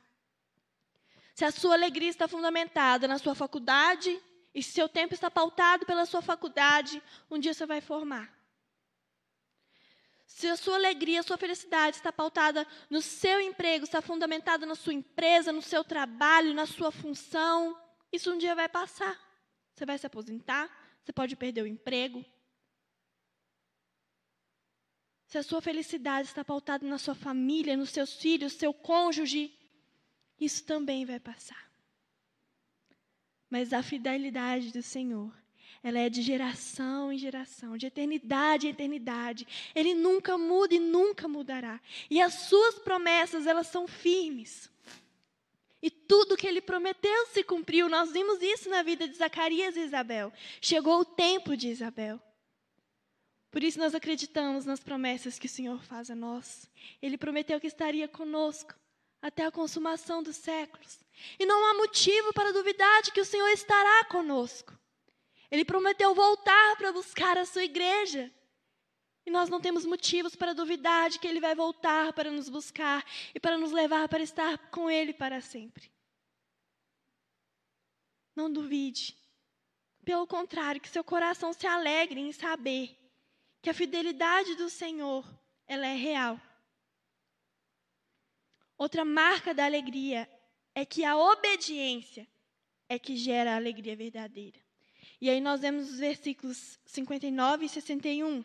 Se 1.34 1.44
a 1.44 1.50
sua 1.50 1.74
alegria 1.74 2.08
está 2.08 2.28
fundamentada 2.28 3.08
na 3.08 3.18
sua 3.18 3.34
faculdade, 3.34 4.16
e 4.54 4.62
se 4.62 4.70
seu 4.70 4.88
tempo 4.88 5.12
está 5.12 5.28
pautado 5.28 5.84
pela 5.84 6.06
sua 6.06 6.22
faculdade, 6.22 7.02
um 7.28 7.36
dia 7.36 7.52
você 7.52 7.66
vai 7.66 7.80
formar. 7.80 8.32
Se 10.24 10.46
a 10.46 10.56
sua 10.56 10.76
alegria, 10.76 11.18
a 11.18 11.24
sua 11.24 11.36
felicidade 11.36 11.96
está 11.96 12.12
pautada 12.12 12.64
no 12.88 13.02
seu 13.02 13.40
emprego, 13.40 13.82
está 13.82 14.00
fundamentada 14.00 14.64
na 14.64 14.76
sua 14.76 14.94
empresa, 14.94 15.50
no 15.50 15.62
seu 15.62 15.82
trabalho, 15.82 16.54
na 16.54 16.64
sua 16.64 16.92
função, 16.92 17.76
isso 18.12 18.32
um 18.32 18.38
dia 18.38 18.54
vai 18.54 18.68
passar. 18.68 19.18
Você 19.74 19.84
vai 19.84 19.98
se 19.98 20.06
aposentar, 20.06 20.70
você 21.08 21.12
pode 21.14 21.36
perder 21.36 21.62
o 21.62 21.66
emprego. 21.66 22.22
Se 25.26 25.38
a 25.38 25.42
sua 25.42 25.62
felicidade 25.62 26.28
está 26.28 26.44
pautada 26.44 26.86
na 26.86 26.98
sua 26.98 27.14
família, 27.14 27.78
nos 27.78 27.88
seus 27.88 28.12
filhos, 28.12 28.52
seu 28.52 28.74
cônjuge, 28.74 29.50
isso 30.38 30.64
também 30.64 31.06
vai 31.06 31.18
passar. 31.18 31.70
Mas 33.48 33.72
a 33.72 33.82
fidelidade 33.82 34.70
do 34.70 34.82
Senhor 34.82 35.32
ela 35.82 35.98
é 35.98 36.10
de 36.10 36.20
geração 36.20 37.10
em 37.10 37.16
geração, 37.16 37.78
de 37.78 37.86
eternidade 37.86 38.66
em 38.66 38.70
eternidade. 38.70 39.46
Ele 39.74 39.94
nunca 39.94 40.36
muda 40.36 40.74
e 40.74 40.78
nunca 40.78 41.26
mudará. 41.28 41.80
E 42.10 42.20
as 42.20 42.34
suas 42.34 42.78
promessas, 42.80 43.46
elas 43.46 43.68
são 43.68 43.86
firmes. 43.86 44.70
E 45.80 45.90
tudo 45.90 46.36
que 46.36 46.46
ele 46.46 46.60
prometeu 46.60 47.26
se 47.26 47.44
cumpriu. 47.44 47.88
Nós 47.88 48.10
vimos 48.10 48.42
isso 48.42 48.68
na 48.68 48.82
vida 48.82 49.06
de 49.06 49.16
Zacarias 49.16 49.76
e 49.76 49.80
Isabel. 49.80 50.32
Chegou 50.60 51.00
o 51.00 51.04
tempo 51.04 51.56
de 51.56 51.68
Isabel. 51.68 52.20
Por 53.50 53.62
isso 53.62 53.78
nós 53.78 53.94
acreditamos 53.94 54.64
nas 54.64 54.80
promessas 54.80 55.38
que 55.38 55.46
o 55.46 55.50
Senhor 55.50 55.82
faz 55.82 56.10
a 56.10 56.14
nós. 56.14 56.68
Ele 57.00 57.16
prometeu 57.16 57.60
que 57.60 57.66
estaria 57.66 58.08
conosco 58.08 58.74
até 59.22 59.44
a 59.44 59.50
consumação 59.50 60.22
dos 60.22 60.36
séculos. 60.36 61.00
E 61.38 61.46
não 61.46 61.64
há 61.64 61.74
motivo 61.74 62.32
para 62.32 62.52
duvidar 62.52 63.02
de 63.02 63.12
que 63.12 63.20
o 63.20 63.24
Senhor 63.24 63.48
estará 63.48 64.04
conosco. 64.04 64.78
Ele 65.50 65.64
prometeu 65.64 66.14
voltar 66.14 66.76
para 66.76 66.92
buscar 66.92 67.38
a 67.38 67.46
sua 67.46 67.64
igreja. 67.64 68.30
E 69.26 69.30
nós 69.30 69.48
não 69.48 69.60
temos 69.60 69.84
motivos 69.84 70.34
para 70.34 70.54
duvidar 70.54 71.10
de 71.10 71.18
que 71.18 71.26
ele 71.26 71.40
vai 71.40 71.54
voltar 71.54 72.12
para 72.12 72.30
nos 72.30 72.48
buscar 72.48 73.04
e 73.34 73.40
para 73.40 73.58
nos 73.58 73.72
levar 73.72 74.08
para 74.08 74.22
estar 74.22 74.56
com 74.70 74.90
ele 74.90 75.12
para 75.12 75.40
sempre. 75.40 75.90
Não 78.34 78.50
duvide. 78.50 79.16
Pelo 80.04 80.26
contrário, 80.26 80.80
que 80.80 80.88
seu 80.88 81.04
coração 81.04 81.52
se 81.52 81.66
alegre 81.66 82.20
em 82.20 82.32
saber 82.32 82.96
que 83.60 83.68
a 83.68 83.74
fidelidade 83.74 84.54
do 84.54 84.70
Senhor, 84.70 85.24
ela 85.66 85.86
é 85.86 85.94
real. 85.94 86.40
Outra 88.78 89.04
marca 89.04 89.52
da 89.52 89.64
alegria 89.64 90.30
é 90.74 90.86
que 90.86 91.04
a 91.04 91.16
obediência 91.16 92.26
é 92.88 92.98
que 92.98 93.16
gera 93.16 93.52
a 93.52 93.56
alegria 93.56 93.96
verdadeira. 93.96 94.58
E 95.20 95.28
aí 95.28 95.40
nós 95.40 95.60
vemos 95.60 95.90
os 95.90 95.98
versículos 95.98 96.78
59 96.86 97.66
e 97.66 97.68
61, 97.68 98.44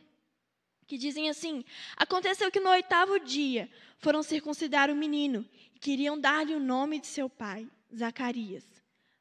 que 0.84 0.98
dizem 0.98 1.30
assim: 1.30 1.64
Aconteceu 1.96 2.52
que 2.52 2.60
no 2.60 2.70
oitavo 2.70 3.20
dia 3.20 3.70
foram 4.00 4.22
circuncidar 4.22 4.90
o 4.90 4.96
menino 4.96 5.48
e 5.76 5.80
queriam 5.80 6.20
dar-lhe 6.20 6.54
o 6.54 6.60
nome 6.60 7.00
de 7.00 7.08
seu 7.08 7.30
pai, 7.30 7.68
Zacarias. 7.96 8.66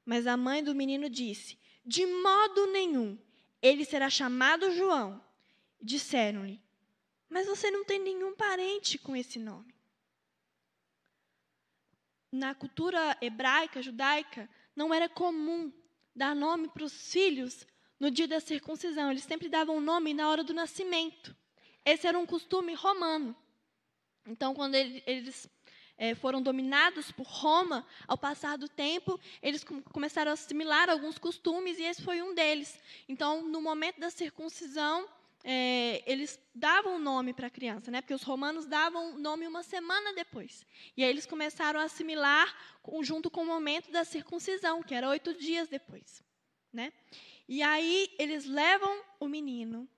Mas 0.04 0.26
a 0.26 0.36
mãe 0.36 0.62
do 0.62 0.74
menino 0.74 1.08
disse: 1.08 1.58
De 1.84 2.04
modo 2.06 2.66
nenhum, 2.66 3.18
ele 3.60 3.84
será 3.84 4.10
chamado 4.10 4.70
João. 4.72 5.22
Disseram-lhe: 5.80 6.60
Mas 7.28 7.46
você 7.46 7.70
não 7.70 7.84
tem 7.84 8.00
nenhum 8.00 8.34
parente 8.34 8.98
com 8.98 9.14
esse 9.14 9.38
nome. 9.38 9.72
Na 12.30 12.54
cultura 12.54 13.16
hebraica, 13.20 13.82
judaica, 13.82 14.48
não 14.74 14.92
era 14.92 15.08
comum 15.08 15.72
dar 16.14 16.34
nome 16.34 16.68
para 16.68 16.84
os 16.84 17.12
filhos 17.12 17.66
no 18.00 18.10
dia 18.10 18.26
da 18.26 18.40
circuncisão. 18.40 19.10
Eles 19.10 19.24
sempre 19.24 19.48
davam 19.48 19.80
nome 19.80 20.14
na 20.14 20.28
hora 20.28 20.42
do 20.42 20.54
nascimento. 20.54 21.36
Esse 21.84 22.06
era 22.06 22.18
um 22.18 22.26
costume 22.26 22.74
romano. 22.74 23.34
Então, 24.26 24.54
quando 24.54 24.74
eles 24.74 25.48
é, 25.96 26.14
foram 26.14 26.40
dominados 26.40 27.10
por 27.12 27.26
Roma, 27.26 27.86
ao 28.06 28.16
passar 28.16 28.56
do 28.56 28.68
tempo, 28.68 29.18
eles 29.42 29.64
começaram 29.92 30.30
a 30.30 30.34
assimilar 30.34 30.88
alguns 30.88 31.18
costumes 31.18 31.78
e 31.78 31.82
esse 31.82 32.02
foi 32.02 32.22
um 32.22 32.34
deles. 32.34 32.78
Então, 33.08 33.46
no 33.48 33.60
momento 33.60 34.00
da 34.00 34.10
circuncisão, 34.10 35.08
é, 35.44 36.02
eles 36.06 36.38
davam 36.54 36.98
nome 36.98 37.32
para 37.32 37.48
a 37.48 37.50
criança, 37.50 37.90
né? 37.90 38.00
porque 38.00 38.14
os 38.14 38.22
romanos 38.22 38.66
davam 38.66 39.18
nome 39.18 39.46
uma 39.46 39.62
semana 39.62 40.12
depois. 40.12 40.64
E 40.96 41.02
aí 41.02 41.10
eles 41.10 41.26
começaram 41.26 41.80
a 41.80 41.84
assimilar 41.84 42.54
junto 43.02 43.30
com 43.30 43.42
o 43.42 43.46
momento 43.46 43.90
da 43.90 44.04
circuncisão, 44.04 44.82
que 44.82 44.94
era 44.94 45.08
oito 45.08 45.34
dias 45.34 45.68
depois. 45.68 46.22
Né? 46.72 46.92
E 47.48 47.62
aí 47.62 48.08
eles 48.18 48.44
levam 48.44 49.02
o 49.18 49.28
menino, 49.28 49.88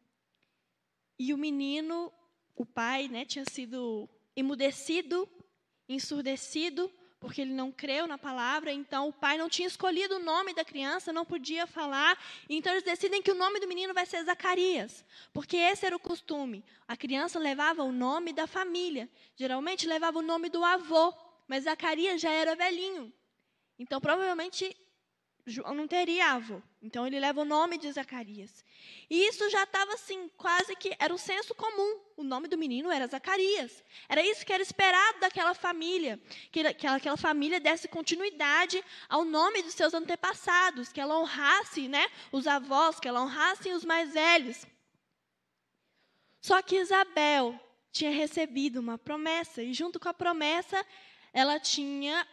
e 1.19 1.33
o 1.33 1.39
menino, 1.39 2.13
o 2.55 2.67
pai, 2.67 3.09
né, 3.09 3.25
tinha 3.25 3.45
sido 3.45 4.09
emudecido, 4.37 5.29
ensurdecido, 5.89 6.91
porque 7.25 7.41
ele 7.41 7.55
não 7.55 7.73
creu 7.73 8.07
na 8.07 8.19
palavra, 8.19 8.71
então 8.71 9.09
o 9.09 9.13
pai 9.13 9.39
não 9.39 9.49
tinha 9.49 9.67
escolhido 9.67 10.17
o 10.17 10.23
nome 10.23 10.53
da 10.53 10.63
criança, 10.63 11.11
não 11.11 11.25
podia 11.25 11.67
falar, 11.67 12.19
então 12.51 12.71
eles 12.73 12.85
decidem 12.85 13.23
que 13.23 13.31
o 13.31 13.35
nome 13.35 13.59
do 13.61 13.67
menino 13.67 13.95
vai 13.95 14.05
ser 14.05 14.23
Zacarias, 14.25 15.03
porque 15.33 15.57
esse 15.57 15.87
era 15.87 15.97
o 15.97 16.01
costume. 16.01 16.63
A 16.87 16.97
criança 16.97 17.39
levava 17.39 17.83
o 17.83 17.91
nome 17.91 18.33
da 18.33 18.47
família, 18.47 19.09
geralmente 19.35 19.87
levava 19.87 20.19
o 20.19 20.23
nome 20.23 20.51
do 20.51 20.63
avô, 20.63 21.15
mas 21.49 21.65
Zacarias 21.65 22.21
já 22.21 22.31
era 22.31 22.55
velhinho. 22.55 23.11
Então 23.79 24.01
provavelmente 24.01 24.77
João 25.47 25.75
não 25.75 25.87
teria 25.87 26.33
avô. 26.33 26.61
Então 26.83 27.07
ele 27.07 27.19
leva 27.19 27.41
o 27.41 27.45
nome 27.45 27.79
de 27.79 27.91
Zacarias. 27.91 28.65
E 29.09 29.29
isso 29.29 29.49
já 29.51 29.65
estava 29.65 29.95
assim, 29.95 30.29
quase 30.37 30.75
que 30.77 30.95
era 30.99 31.13
o 31.13 31.19
senso 31.19 31.55
comum. 31.55 32.01
O 32.17 32.23
nome 32.23 32.49
do 32.49 32.57
menino 32.57 32.91
era 32.91 33.07
Zacarias. 33.07 33.83
Era 34.09 34.25
isso 34.25 34.45
que 34.45 34.53
era 34.53 34.63
esperado 34.63 35.21
daquela 35.21 35.55
família, 35.55 36.21
que, 36.51 36.75
que 36.75 36.87
aquela 36.87 37.17
família 37.17 37.61
desse 37.61 37.89
continuidade 37.89 38.83
ao 39.09 39.25
nome 39.25 39.63
dos 39.63 39.75
seus 39.75 39.95
antepassados, 39.95 40.93
que 40.93 41.01
ela 41.01 41.19
honrasse, 41.19 41.89
né, 41.89 42.07
os 42.33 42.47
avós, 42.47 42.99
que 42.99 43.09
ela 43.09 43.23
honrasse 43.23 43.71
os 43.71 43.85
mais 43.85 44.13
velhos. 44.13 44.67
Só 46.41 46.61
que 46.61 46.77
Isabel 46.77 47.59
tinha 47.91 48.11
recebido 48.11 48.81
uma 48.81 48.99
promessa 48.99 49.63
e 49.63 49.73
junto 49.73 50.01
com 50.01 50.09
a 50.09 50.15
promessa 50.15 50.85
ela 51.33 51.61
tinha 51.61 52.27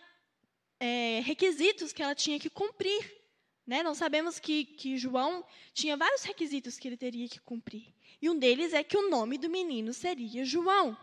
é, 0.79 1.21
requisitos 1.23 1.93
que 1.93 2.01
ela 2.01 2.15
tinha 2.15 2.39
que 2.39 2.49
cumprir. 2.49 3.20
Né? 3.65 3.83
Nós 3.83 3.97
sabemos 3.97 4.39
que, 4.39 4.65
que 4.65 4.97
João 4.97 5.45
tinha 5.73 5.95
vários 5.95 6.23
requisitos 6.23 6.77
que 6.77 6.87
ele 6.87 6.97
teria 6.97 7.27
que 7.27 7.39
cumprir. 7.39 7.93
E 8.21 8.29
um 8.29 8.37
deles 8.37 8.73
é 8.73 8.83
que 8.83 8.97
o 8.97 9.09
nome 9.09 9.37
do 9.37 9.49
menino 9.49 9.93
seria 9.93 10.45
João. 10.45 10.97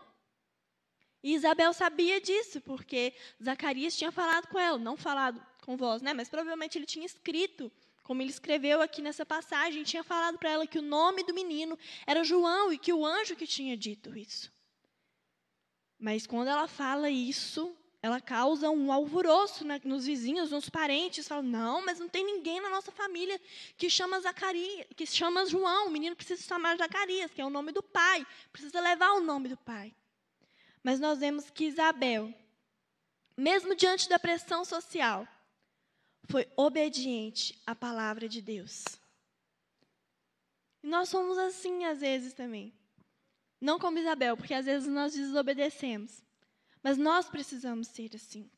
E 1.21 1.33
Isabel 1.33 1.73
sabia 1.73 2.21
disso, 2.21 2.61
porque 2.61 3.13
Zacarias 3.43 3.97
tinha 3.97 4.11
falado 4.11 4.47
com 4.47 4.57
ela, 4.57 4.77
não 4.77 4.95
falado 4.95 5.45
com 5.61 5.75
voz, 5.75 6.01
né? 6.01 6.13
mas 6.13 6.29
provavelmente 6.29 6.77
ele 6.77 6.85
tinha 6.85 7.05
escrito, 7.05 7.71
como 8.03 8.21
ele 8.21 8.29
escreveu 8.29 8.81
aqui 8.81 9.01
nessa 9.01 9.25
passagem, 9.25 9.83
tinha 9.83 10.03
falado 10.03 10.37
para 10.37 10.49
ela 10.49 10.67
que 10.67 10.79
o 10.79 10.81
nome 10.81 11.23
do 11.23 11.33
menino 11.33 11.77
era 12.07 12.23
João 12.23 12.71
e 12.71 12.77
que 12.77 12.93
o 12.93 13.05
anjo 13.05 13.35
que 13.35 13.45
tinha 13.45 13.75
dito 13.75 14.17
isso. 14.17 14.51
Mas 15.99 16.25
quando 16.25 16.47
ela 16.47 16.67
fala 16.67 17.09
isso, 17.09 17.75
ela 18.01 18.21
causa 18.21 18.69
um 18.69 18.91
alvoroço 18.93 19.65
né, 19.65 19.81
nos 19.83 20.05
vizinhos, 20.05 20.51
nos 20.51 20.69
parentes. 20.69 21.27
Falam, 21.27 21.43
não, 21.43 21.85
mas 21.85 21.99
não 21.99 22.07
tem 22.07 22.25
ninguém 22.25 22.61
na 22.61 22.69
nossa 22.69 22.91
família 22.91 23.39
que 23.77 23.89
chama 23.89 24.19
Zacarias, 24.21 24.87
que 24.95 25.05
chama 25.05 25.45
João. 25.45 25.87
O 25.87 25.91
menino 25.91 26.15
precisa 26.15 26.41
chamar 26.41 26.77
Zacarias, 26.77 27.31
que 27.33 27.41
é 27.41 27.45
o 27.45 27.49
nome 27.49 27.73
do 27.73 27.83
pai. 27.83 28.25
Precisa 28.53 28.79
levar 28.79 29.11
o 29.13 29.21
nome 29.21 29.49
do 29.49 29.57
pai. 29.57 29.93
Mas 30.81 30.97
nós 30.99 31.19
vemos 31.19 31.49
que 31.49 31.65
Isabel, 31.65 32.33
mesmo 33.35 33.75
diante 33.75 34.07
da 34.07 34.17
pressão 34.17 34.63
social, 34.63 35.27
foi 36.29 36.47
obediente 36.55 37.61
à 37.67 37.75
palavra 37.75 38.29
de 38.29 38.41
Deus. 38.41 38.85
E 40.81 40.87
nós 40.87 41.09
somos 41.09 41.37
assim 41.37 41.83
às 41.83 41.99
vezes 41.99 42.33
também. 42.33 42.73
Não 43.59 43.77
como 43.77 43.99
Isabel, 43.99 44.37
porque 44.37 44.53
às 44.53 44.65
vezes 44.65 44.87
nós 44.87 45.13
desobedecemos. 45.13 46.23
Mas 46.81 46.97
nós 46.97 47.29
precisamos 47.29 47.87
ser 47.87 48.11
assim. 48.15 48.49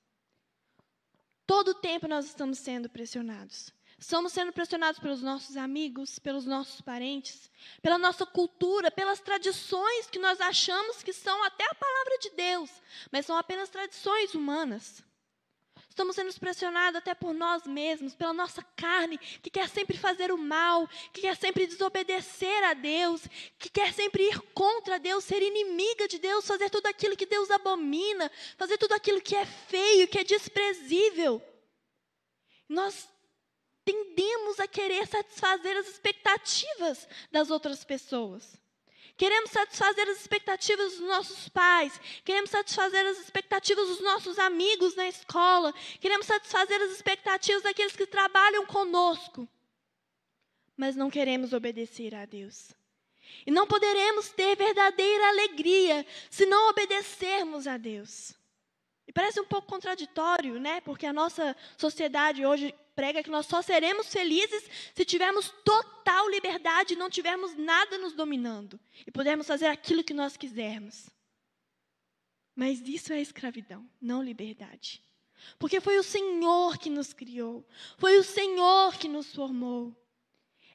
Todo 1.46 1.70
o 1.70 1.76
tempo 1.76 2.08
nós 2.08 2.26
estamos 2.26 2.60
sendo 2.60 2.90
pressionados. 2.90 3.74
Estamos 3.98 4.34
sendo 4.34 4.52
pressionados 4.52 5.00
pelos 5.00 5.22
nossos 5.22 5.56
amigos, 5.56 6.18
pelos 6.18 6.46
nossos 6.46 6.82
parentes, 6.82 7.52
pela 7.82 8.00
nossa 8.00 8.26
cultura, 8.26 8.90
pelas 8.90 9.20
tradições 9.20 10.10
que 10.10 10.18
nós 10.18 10.42
achamos 10.42 11.04
que 11.04 11.14
são 11.14 11.44
até 11.44 11.64
a 11.64 11.76
palavra 11.76 12.18
de 12.18 12.32
Deus, 12.32 12.72
mas 13.12 13.28
são 13.28 13.38
apenas 13.38 13.70
tradições 13.70 14.34
humanas. 14.34 15.04
Estamos 15.92 16.16
sendo 16.16 16.34
pressionados 16.40 16.96
até 16.96 17.14
por 17.14 17.34
nós 17.34 17.68
mesmos, 17.68 18.16
pela 18.16 18.32
nossa 18.32 18.64
carne, 18.78 19.18
que 19.18 19.50
quer 19.50 19.68
sempre 19.68 19.98
fazer 19.98 20.32
o 20.32 20.38
mal, 20.38 20.88
que 21.12 21.20
quer 21.20 21.36
sempre 21.36 21.68
desobedecer 21.68 22.64
a 22.64 22.74
Deus, 22.74 23.28
que 23.60 23.70
quer 23.70 23.94
sempre 23.94 24.24
ir 24.24 24.40
contra 24.54 24.98
Deus, 24.98 25.26
ser 25.26 25.42
inimiga 25.42 26.08
de 26.08 26.18
Deus, 26.18 26.48
fazer 26.48 26.70
tudo 26.70 26.88
aquilo 26.88 27.18
que 27.18 27.26
Deus 27.26 27.52
abomina, 27.52 28.32
fazer 28.58 28.78
tudo 28.78 28.94
aquilo 28.94 29.20
que 29.20 29.36
é 29.36 29.46
feio, 29.46 30.08
que 30.08 30.18
é 30.18 30.24
desprezível. 30.24 31.42
Nós 32.70 33.10
tendemos 33.84 34.62
a 34.62 34.70
querer 34.70 35.06
satisfazer 35.06 35.76
as 35.76 35.90
expectativas 35.90 37.06
das 37.30 37.52
outras 37.52 37.84
pessoas. 37.84 38.56
Queremos 39.22 39.52
satisfazer 39.52 40.10
as 40.10 40.20
expectativas 40.20 40.94
dos 40.94 41.08
nossos 41.08 41.48
pais, 41.48 42.02
queremos 42.26 42.50
satisfazer 42.50 43.06
as 43.06 43.20
expectativas 43.20 43.88
dos 43.88 44.02
nossos 44.02 44.40
amigos 44.40 44.96
na 44.96 45.08
escola, 45.08 45.72
queremos 46.00 46.26
satisfazer 46.26 46.82
as 46.82 46.90
expectativas 46.90 47.62
daqueles 47.62 47.96
que 47.96 48.08
trabalham 48.08 48.66
conosco. 48.66 49.48
Mas 50.76 50.96
não 50.96 51.08
queremos 51.08 51.54
obedecer 51.54 52.16
a 52.16 52.26
Deus. 52.26 52.72
E 53.46 53.52
não 53.52 53.68
poderemos 53.68 54.30
ter 54.30 54.56
verdadeira 54.56 55.28
alegria 55.28 56.04
se 56.28 56.48
não 56.48 56.72
obedecermos 56.72 57.68
a 57.68 57.78
Deus. 57.78 58.34
E 59.08 59.14
parece 59.14 59.40
um 59.40 59.46
pouco 59.46 59.68
contraditório, 59.68 60.60
né? 60.60 60.82
Porque 60.82 61.06
a 61.06 61.14
nossa 61.14 61.56
sociedade 61.78 62.44
hoje 62.44 62.74
prega 62.96 63.24
que 63.24 63.30
nós 63.30 63.46
só 63.46 63.62
seremos 63.62 64.12
felizes 64.12 64.64
se 64.94 65.06
tivermos 65.06 65.50
total 65.64 66.30
liberdade 66.30 66.94
e 66.94 66.98
não 66.98 67.10
tivermos 67.10 67.56
nada 67.56 67.98
nos 67.98 68.14
dominando 68.14 68.80
e 69.06 69.12
pudermos 69.12 69.48
fazer 69.48 69.68
aquilo 69.68 70.04
que 70.04 70.14
nós 70.14 70.38
quisermos. 70.38 71.10
Mas 72.56 72.82
isso 72.82 73.14
é 73.14 73.22
escravidão, 73.22 73.90
não 74.02 74.22
liberdade. 74.22 75.02
Porque 75.58 75.80
foi 75.82 75.98
o 75.98 76.04
Senhor 76.04 76.78
que 76.78 76.90
nos 76.90 77.14
criou, 77.14 77.66
foi 77.98 78.18
o 78.18 78.24
Senhor 78.24 78.96
que 78.98 79.08
nos 79.08 79.34
formou. 79.34 79.96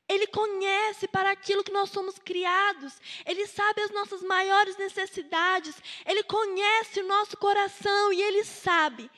Ele 0.08 0.26
conhece 0.28 1.08
para 1.08 1.32
aquilo 1.32 1.64
que 1.64 1.72
nós 1.72 1.90
somos 1.90 2.16
criados. 2.16 2.94
Ele 3.24 3.44
sabe 3.46 3.82
as 3.82 3.90
nossas 3.90 4.22
maiores 4.22 4.76
necessidades. 4.76 5.74
Ele 6.04 6.22
conhece 6.22 7.00
o 7.00 7.08
nosso 7.08 7.36
coração 7.36 8.12
e 8.12 8.22
ele 8.22 8.44
sabe 8.44 9.10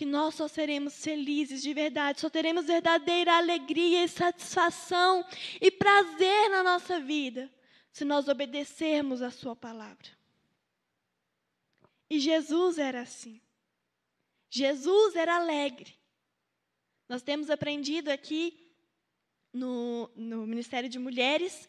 que 0.00 0.06
nós 0.06 0.34
só 0.34 0.48
seremos 0.48 1.04
felizes 1.04 1.60
de 1.60 1.74
verdade, 1.74 2.22
só 2.22 2.30
teremos 2.30 2.64
verdadeira 2.64 3.36
alegria 3.36 4.02
e 4.02 4.08
satisfação 4.08 5.22
e 5.60 5.70
prazer 5.70 6.48
na 6.48 6.62
nossa 6.62 6.98
vida 6.98 7.52
se 7.92 8.02
nós 8.02 8.26
obedecermos 8.26 9.20
a 9.20 9.30
Sua 9.30 9.54
palavra. 9.54 10.08
E 12.08 12.18
Jesus 12.18 12.78
era 12.78 13.02
assim. 13.02 13.42
Jesus 14.48 15.16
era 15.16 15.36
alegre. 15.36 15.92
Nós 17.06 17.20
temos 17.20 17.50
aprendido 17.50 18.08
aqui 18.08 18.72
no, 19.52 20.10
no 20.16 20.46
Ministério 20.46 20.88
de 20.88 20.98
Mulheres 20.98 21.68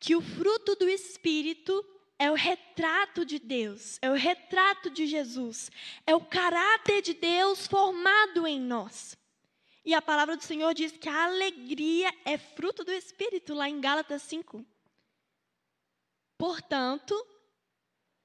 que 0.00 0.16
o 0.16 0.22
fruto 0.22 0.76
do 0.76 0.88
Espírito 0.88 1.84
é 2.18 2.30
o 2.30 2.34
retrato 2.34 3.24
de 3.24 3.38
Deus, 3.38 3.98
é 4.00 4.10
o 4.10 4.14
retrato 4.14 4.90
de 4.90 5.06
Jesus, 5.06 5.70
é 6.06 6.14
o 6.14 6.24
caráter 6.24 7.02
de 7.02 7.14
Deus 7.14 7.66
formado 7.66 8.46
em 8.46 8.58
nós. 8.58 9.16
E 9.84 9.94
a 9.94 10.02
palavra 10.02 10.36
do 10.36 10.42
Senhor 10.42 10.74
diz 10.74 10.92
que 10.92 11.08
a 11.08 11.24
alegria 11.24 12.12
é 12.24 12.36
fruto 12.36 12.82
do 12.84 12.90
Espírito, 12.90 13.54
lá 13.54 13.68
em 13.68 13.80
Gálatas 13.80 14.22
5. 14.22 14.64
Portanto, 16.36 17.14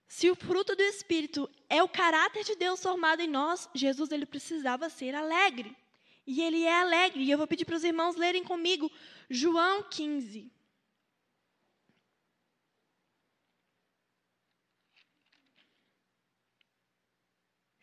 se 0.08 0.30
o 0.30 0.36
fruto 0.36 0.76
do 0.76 0.82
Espírito 0.82 1.50
é 1.70 1.84
o 1.84 1.88
caráter 1.88 2.44
de 2.44 2.56
Deus 2.56 2.82
formado 2.82 3.22
em 3.22 3.28
nós, 3.28 3.70
Jesus 3.74 4.12
ele 4.12 4.26
precisava 4.26 4.90
ser 4.90 5.14
alegre. 5.14 5.76
E 6.26 6.42
ele 6.42 6.64
é 6.64 6.80
alegre. 6.80 7.24
E 7.24 7.32
eu 7.32 7.38
vou 7.38 7.48
pedir 7.48 7.66
para 7.66 7.76
os 7.76 7.84
irmãos 7.84 8.16
lerem 8.16 8.44
comigo 8.44 8.92
João 9.30 9.84
15. 9.84 10.52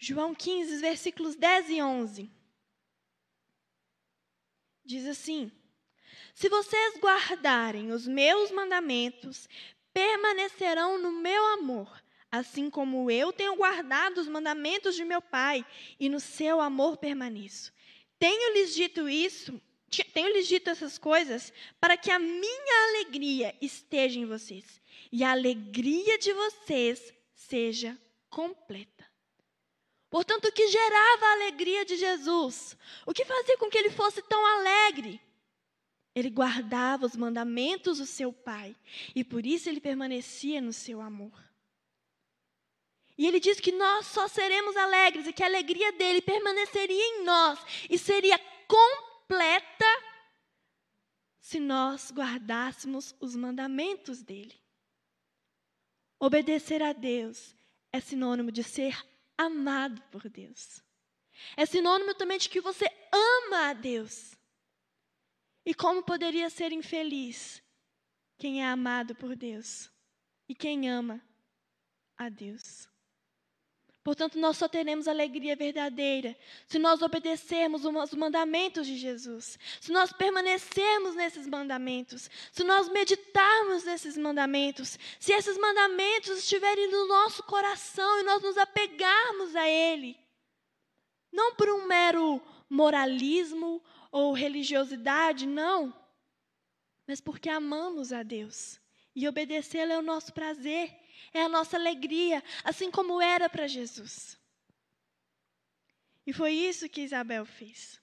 João 0.09 0.35
15, 0.35 0.79
versículos 0.79 1.35
10 1.35 1.68
e 1.68 1.83
11. 1.83 2.31
Diz 4.83 5.07
assim: 5.07 5.53
Se 6.33 6.49
vocês 6.49 6.97
guardarem 6.97 7.92
os 7.92 8.09
meus 8.09 8.51
mandamentos, 8.51 9.47
permanecerão 9.92 10.97
no 10.97 11.12
meu 11.12 11.44
amor, 11.59 12.03
assim 12.33 12.71
como 12.71 13.11
eu 13.11 13.35
tenho 13.35 13.55
guardado 13.55 14.16
os 14.16 14.27
mandamentos 14.29 14.97
de 14.97 15.05
meu 15.05 15.21
Pai, 15.21 15.62
e 16.01 16.09
no 16.09 16.21
seu 16.21 16.59
amor 16.59 16.97
permaneço. 16.97 17.71
Tenho-lhes 18.18 18.75
dito 18.75 19.11
isso, 19.11 19.61
tenho-lhes 20.14 20.49
dito 20.49 20.71
essas 20.71 20.97
coisas, 20.97 21.53
para 21.79 21.99
que 21.99 22.11
a 22.11 22.18
minha 22.18 22.88
alegria 22.88 23.55
esteja 23.61 24.18
em 24.18 24.25
vocês, 24.25 24.81
e 25.12 25.23
a 25.23 25.33
alegria 25.33 26.16
de 26.16 26.33
vocês 26.33 27.12
seja 27.35 27.94
completa. 28.31 29.08
Portanto, 30.11 30.47
o 30.47 30.53
que 30.53 30.68
gerava 30.68 31.27
a 31.27 31.33
alegria 31.33 31.85
de 31.85 31.97
Jesus? 31.97 32.77
O 33.05 33.12
que 33.12 33.25
fazia 33.25 33.59
com 33.59 33.68
que 33.68 33.77
ele 33.77 33.90
fosse 33.90 34.23
tão 34.23 34.44
alegre? 34.44 35.21
Ele 36.14 36.31
guardava 36.31 37.07
os 37.07 37.14
mandamentos 37.14 37.99
do 37.99 38.07
seu 38.07 38.33
Pai 38.33 38.75
e 39.14 39.23
por 39.23 39.44
isso 39.44 39.68
ele 39.68 39.81
permanecia 39.81 40.61
no 40.61 40.73
seu 40.73 41.01
amor. 41.01 41.33
E 43.16 43.27
ele 43.27 43.40
diz 43.40 43.61
que 43.61 43.73
nós 43.73 44.07
só 44.07 44.29
seremos 44.29 44.77
alegres 44.77 45.27
e 45.27 45.33
que 45.33 45.42
a 45.42 45.47
alegria 45.47 45.92
dele 45.92 46.23
permaneceria 46.23 46.97
em 46.97 47.25
nós 47.25 47.59
e 47.90 47.99
seria 47.99 48.38
completa 48.66 49.85
se 51.40 51.59
nós 51.59 52.12
guardássemos 52.12 53.14
os 53.21 53.35
mandamentos 53.35 54.23
dele. 54.23 54.55
Obedecer 56.18 56.83
a 56.83 56.92
Deus 56.92 57.55
é 57.92 58.01
sinônimo 58.01 58.53
de 58.53 58.62
ser 58.62 59.05
amado 59.38 60.03
por 60.11 60.29
Deus. 60.29 60.83
É 61.57 61.64
sinônimo 61.64 62.14
também 62.14 62.37
de 62.37 62.48
que 62.48 62.61
você 62.61 62.85
ama 63.12 63.68
a 63.68 63.72
Deus. 63.72 64.35
E 65.64 65.72
como 65.72 66.03
poderia 66.03 66.51
ser 66.51 66.72
infeliz 66.72 67.62
quem 68.37 68.62
é 68.62 68.66
amado 68.66 69.14
por 69.14 69.37
Deus 69.37 69.90
e 70.48 70.55
quem 70.55 70.90
ama 70.90 71.22
a 72.16 72.29
Deus? 72.29 72.88
Portanto, 74.09 74.38
nós 74.38 74.57
só 74.57 74.66
teremos 74.66 75.07
alegria 75.07 75.55
verdadeira 75.55 76.35
se 76.66 76.79
nós 76.79 77.03
obedecermos 77.03 77.85
os 77.85 78.14
mandamentos 78.14 78.87
de 78.87 78.97
Jesus, 78.97 79.59
se 79.83 79.92
nós 79.92 80.14
permanecermos 80.14 81.14
nesses 81.14 81.47
mandamentos, 81.47 82.31
se 82.51 82.64
nós 82.64 82.88
meditarmos 82.88 83.85
nesses 83.85 84.16
mandamentos, 84.16 84.99
se 85.21 85.31
esses 85.31 85.59
mandamentos 85.59 86.38
estiverem 86.38 86.90
no 86.90 87.07
nosso 87.07 87.42
coração 87.42 88.21
e 88.21 88.23
nós 88.23 88.42
nos 88.42 88.57
apegarmos 88.57 89.55
a 89.55 89.68
Ele. 89.68 90.16
Não 91.31 91.55
por 91.55 91.68
um 91.68 91.87
mero 91.87 92.40
moralismo 92.66 93.85
ou 94.11 94.33
religiosidade, 94.33 95.47
não, 95.47 95.92
mas 97.07 97.21
porque 97.21 97.51
amamos 97.51 98.11
a 98.11 98.23
Deus 98.23 98.81
e 99.14 99.29
obedecê-lo 99.29 99.92
é 99.92 99.99
o 99.99 100.03
nosso 100.03 100.33
prazer 100.33 100.97
é 101.33 101.42
a 101.42 101.48
nossa 101.48 101.76
alegria, 101.76 102.42
assim 102.64 102.90
como 102.90 103.20
era 103.20 103.48
para 103.48 103.66
Jesus. 103.66 104.38
E 106.26 106.33
foi 106.33 106.52
isso 106.52 106.88
que 106.88 107.00
Isabel 107.00 107.46
fez. 107.46 108.00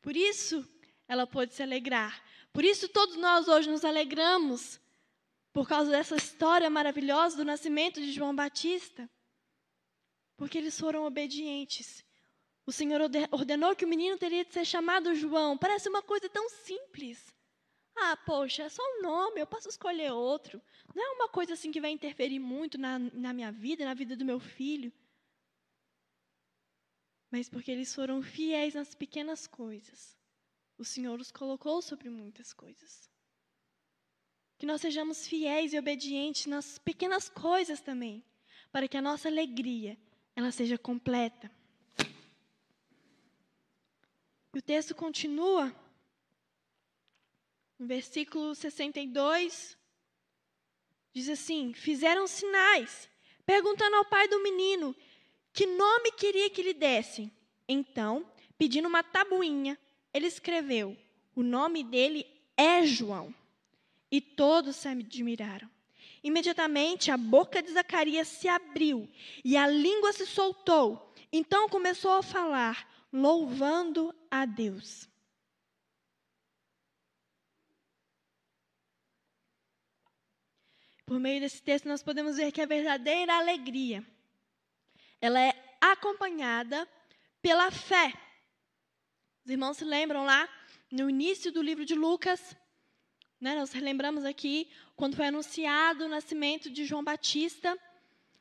Por 0.00 0.16
isso 0.16 0.68
ela 1.06 1.26
pôde 1.26 1.54
se 1.54 1.62
alegrar. 1.62 2.22
Por 2.52 2.64
isso 2.64 2.88
todos 2.88 3.16
nós 3.16 3.46
hoje 3.48 3.70
nos 3.70 3.84
alegramos 3.84 4.80
por 5.52 5.68
causa 5.68 5.90
dessa 5.90 6.16
história 6.16 6.68
maravilhosa 6.68 7.36
do 7.36 7.44
nascimento 7.44 8.00
de 8.00 8.12
João 8.12 8.34
Batista. 8.34 9.08
Porque 10.36 10.58
eles 10.58 10.78
foram 10.78 11.04
obedientes. 11.04 12.04
O 12.66 12.72
Senhor 12.72 13.00
ordenou 13.30 13.74
que 13.74 13.84
o 13.84 13.88
menino 13.88 14.18
teria 14.18 14.44
de 14.44 14.52
ser 14.52 14.64
chamado 14.64 15.14
João. 15.14 15.56
Parece 15.56 15.88
uma 15.88 16.02
coisa 16.02 16.28
tão 16.28 16.48
simples. 16.48 17.34
Ah, 18.00 18.16
poxa, 18.16 18.64
é 18.64 18.68
só 18.68 18.82
um 18.82 19.02
nome, 19.02 19.40
eu 19.40 19.46
posso 19.46 19.68
escolher 19.68 20.12
outro. 20.12 20.62
Não 20.94 21.04
é 21.04 21.10
uma 21.10 21.28
coisa 21.28 21.54
assim 21.54 21.70
que 21.72 21.80
vai 21.80 21.90
interferir 21.90 22.38
muito 22.38 22.78
na, 22.78 22.98
na 22.98 23.32
minha 23.32 23.50
vida, 23.50 23.84
na 23.84 23.94
vida 23.94 24.16
do 24.16 24.24
meu 24.24 24.38
filho. 24.38 24.92
mas 27.30 27.48
porque 27.48 27.70
eles 27.70 27.94
foram 27.94 28.22
fiéis 28.22 28.74
nas 28.74 28.94
pequenas 28.94 29.46
coisas. 29.46 30.16
O 30.78 30.84
Senhor 30.84 31.20
os 31.20 31.30
colocou 31.30 31.82
sobre 31.82 32.08
muitas 32.08 32.52
coisas. 32.52 33.10
Que 34.56 34.66
nós 34.66 34.80
sejamos 34.80 35.26
fiéis 35.26 35.72
e 35.72 35.78
obedientes 35.78 36.46
nas 36.46 36.78
pequenas 36.78 37.28
coisas 37.28 37.80
também, 37.80 38.24
para 38.72 38.88
que 38.88 38.96
a 38.96 39.02
nossa 39.02 39.28
alegria 39.28 39.98
ela 40.34 40.50
seja 40.50 40.78
completa. 40.78 41.50
E 44.54 44.58
o 44.58 44.62
texto 44.62 44.94
continua 44.94 45.74
no 47.78 47.86
versículo 47.86 48.54
62, 48.54 49.76
diz 51.12 51.28
assim: 51.28 51.72
Fizeram 51.72 52.26
sinais, 52.26 53.08
perguntando 53.46 53.96
ao 53.96 54.04
pai 54.04 54.26
do 54.28 54.42
menino 54.42 54.94
que 55.52 55.66
nome 55.66 56.12
queria 56.12 56.50
que 56.50 56.62
lhe 56.62 56.74
dessem. 56.74 57.30
Então, 57.68 58.26
pedindo 58.56 58.88
uma 58.88 59.02
tabuinha, 59.02 59.78
ele 60.12 60.26
escreveu: 60.26 60.96
O 61.36 61.42
nome 61.42 61.84
dele 61.84 62.26
é 62.56 62.84
João. 62.84 63.34
E 64.10 64.20
todos 64.20 64.76
se 64.76 64.88
admiraram. 64.88 65.70
Imediatamente 66.24 67.10
a 67.10 67.16
boca 67.16 67.62
de 67.62 67.70
Zacarias 67.70 68.26
se 68.26 68.48
abriu 68.48 69.08
e 69.44 69.56
a 69.56 69.66
língua 69.68 70.12
se 70.12 70.26
soltou. 70.26 71.12
Então 71.30 71.68
começou 71.68 72.12
a 72.12 72.22
falar, 72.22 72.88
louvando 73.12 74.14
a 74.30 74.46
Deus. 74.46 75.08
Por 81.08 81.18
meio 81.18 81.40
desse 81.40 81.62
texto, 81.62 81.88
nós 81.88 82.02
podemos 82.02 82.36
ver 82.36 82.52
que 82.52 82.60
a 82.60 82.66
verdadeira 82.66 83.34
alegria, 83.34 84.06
ela 85.18 85.40
é 85.40 85.54
acompanhada 85.80 86.86
pela 87.40 87.70
fé. 87.70 88.12
Os 89.42 89.50
irmãos 89.50 89.78
se 89.78 89.86
lembram 89.86 90.26
lá, 90.26 90.46
no 90.92 91.08
início 91.08 91.50
do 91.50 91.62
livro 91.62 91.86
de 91.86 91.94
Lucas, 91.94 92.54
né, 93.40 93.54
nós 93.54 93.72
lembramos 93.72 94.26
aqui, 94.26 94.70
quando 94.96 95.16
foi 95.16 95.28
anunciado 95.28 96.04
o 96.04 96.08
nascimento 96.10 96.68
de 96.68 96.84
João 96.84 97.02
Batista, 97.02 97.78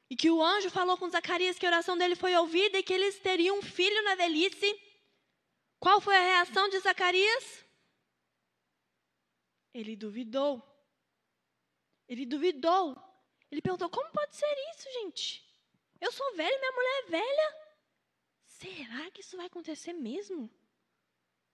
e 0.10 0.16
que 0.18 0.30
o 0.30 0.44
anjo 0.44 0.70
falou 0.70 0.98
com 0.98 1.08
Zacarias 1.08 1.58
que 1.58 1.66
a 1.66 1.70
oração 1.70 1.98
dele 1.98 2.18
foi 2.18 2.36
ouvida 2.36 2.80
e 2.80 2.84
que 2.84 2.94
eles 2.94 3.18
teriam 3.18 3.60
um 3.60 3.62
filho 3.62 4.04
na 4.04 4.16
velhice. 4.16 4.78
Qual 5.80 6.02
foi 6.02 6.18
a 6.18 6.22
reação 6.22 6.68
de 6.68 6.80
Zacarias? 6.80 7.64
Ele 9.74 9.96
duvidou. 9.96 10.62
Ele 12.08 12.26
duvidou. 12.26 12.96
Ele 13.52 13.62
perguntou: 13.62 13.90
como 13.90 14.12
pode 14.12 14.36
ser 14.36 14.56
isso, 14.72 14.92
gente? 14.94 15.44
Eu 16.00 16.12
sou 16.12 16.36
velho, 16.36 16.60
minha 16.60 16.72
mulher 16.72 17.04
é 17.04 17.10
velha. 17.10 17.68
Será 18.46 19.12
que 19.12 19.22
isso 19.22 19.38
vai 19.38 19.48
acontecer 19.48 19.94
mesmo? 19.94 20.50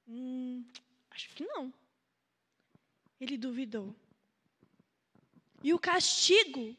Hum, 0.08 0.66
acho 1.12 1.30
que 1.30 1.46
não. 1.46 1.74
Ele 3.20 3.38
duvidou. 3.38 3.96
E 5.64 5.74
o 5.74 5.80
castigo 5.80 6.76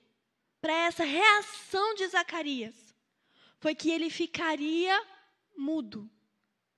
para 0.60 0.72
essa 0.72 1.04
reação 1.04 1.94
de 1.94 2.06
Zacarias 2.06 2.94
foi 3.58 3.74
que 3.74 3.90
ele 3.90 4.10
ficaria 4.10 4.94
mudo 5.56 6.10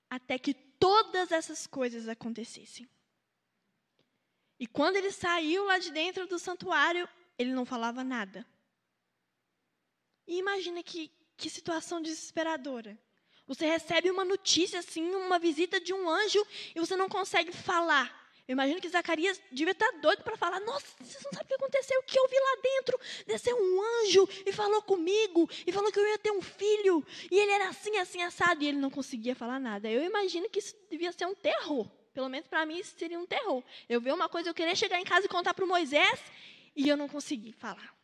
até 0.08 0.38
que 0.38 0.54
todas 0.54 1.32
essas 1.32 1.66
coisas 1.66 2.08
acontecessem. 2.08 2.88
E 4.58 4.66
quando 4.66 4.96
ele 4.96 5.10
saiu 5.12 5.64
lá 5.64 5.78
de 5.78 5.90
dentro 5.90 6.26
do 6.26 6.38
santuário, 6.38 7.08
ele 7.38 7.52
não 7.52 7.66
falava 7.66 8.02
nada. 8.02 8.46
E 10.26 10.38
imagina 10.38 10.82
que, 10.82 11.10
que 11.36 11.50
situação 11.50 12.00
desesperadora. 12.00 12.98
Você 13.46 13.64
recebe 13.66 14.10
uma 14.10 14.24
notícia 14.24 14.80
assim, 14.80 15.08
uma 15.14 15.38
visita 15.38 15.78
de 15.80 15.92
um 15.92 16.08
anjo, 16.08 16.44
e 16.74 16.80
você 16.80 16.96
não 16.96 17.08
consegue 17.08 17.52
falar. 17.52 18.26
Eu 18.48 18.52
imagino 18.52 18.80
que 18.80 18.88
Zacarias 18.88 19.40
devia 19.50 19.72
estar 19.72 19.90
doido 20.00 20.22
para 20.22 20.36
falar: 20.36 20.60
Nossa, 20.60 20.86
vocês 21.00 21.22
não 21.24 21.32
sabem 21.32 21.44
o 21.44 21.48
que 21.48 21.54
aconteceu, 21.54 21.98
o 21.98 22.02
que 22.04 22.18
eu 22.18 22.28
vi 22.28 22.36
lá 22.36 22.62
dentro. 22.62 23.00
Desceu 23.26 23.56
um 23.56 23.82
anjo 24.02 24.28
e 24.46 24.52
falou 24.52 24.82
comigo, 24.82 25.48
e 25.66 25.72
falou 25.72 25.92
que 25.92 25.98
eu 25.98 26.06
ia 26.06 26.18
ter 26.18 26.30
um 26.30 26.42
filho, 26.42 27.04
e 27.30 27.38
ele 27.38 27.50
era 27.52 27.68
assim, 27.68 27.96
assim, 27.98 28.22
assado, 28.22 28.62
e 28.62 28.68
ele 28.68 28.78
não 28.78 28.90
conseguia 28.90 29.34
falar 29.34 29.58
nada. 29.58 29.90
Eu 29.90 30.02
imagino 30.02 30.48
que 30.48 30.60
isso 30.60 30.74
devia 30.88 31.12
ser 31.12 31.26
um 31.26 31.34
terror. 31.34 31.88
Pelo 32.16 32.30
menos 32.30 32.48
para 32.48 32.64
mim 32.64 32.78
isso 32.78 32.96
seria 32.96 33.20
um 33.20 33.26
terror. 33.26 33.62
Eu 33.86 34.00
ver 34.00 34.14
uma 34.14 34.26
coisa, 34.26 34.48
eu 34.48 34.54
querer 34.54 34.74
chegar 34.74 34.98
em 34.98 35.04
casa 35.04 35.26
e 35.26 35.28
contar 35.28 35.52
para 35.52 35.66
o 35.66 35.68
Moisés 35.68 36.18
e 36.74 36.88
eu 36.88 36.96
não 36.96 37.10
conseguir 37.10 37.52
falar. 37.52 37.94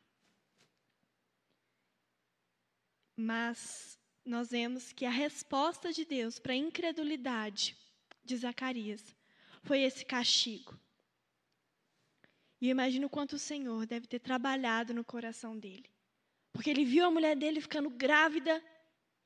Mas 3.16 3.98
nós 4.22 4.50
vemos 4.50 4.92
que 4.92 5.06
a 5.06 5.10
resposta 5.10 5.94
de 5.94 6.04
Deus 6.04 6.38
para 6.38 6.52
a 6.52 6.56
incredulidade 6.56 7.74
de 8.22 8.36
Zacarias 8.36 9.16
foi 9.62 9.80
esse 9.80 10.04
castigo. 10.04 10.78
E 12.60 12.66
eu 12.66 12.72
imagino 12.72 13.08
quanto 13.08 13.36
o 13.36 13.38
Senhor 13.38 13.86
deve 13.86 14.06
ter 14.06 14.18
trabalhado 14.18 14.92
no 14.92 15.02
coração 15.02 15.58
dele. 15.58 15.90
Porque 16.52 16.68
ele 16.68 16.84
viu 16.84 17.06
a 17.06 17.10
mulher 17.10 17.34
dele 17.34 17.62
ficando 17.62 17.88
grávida 17.88 18.62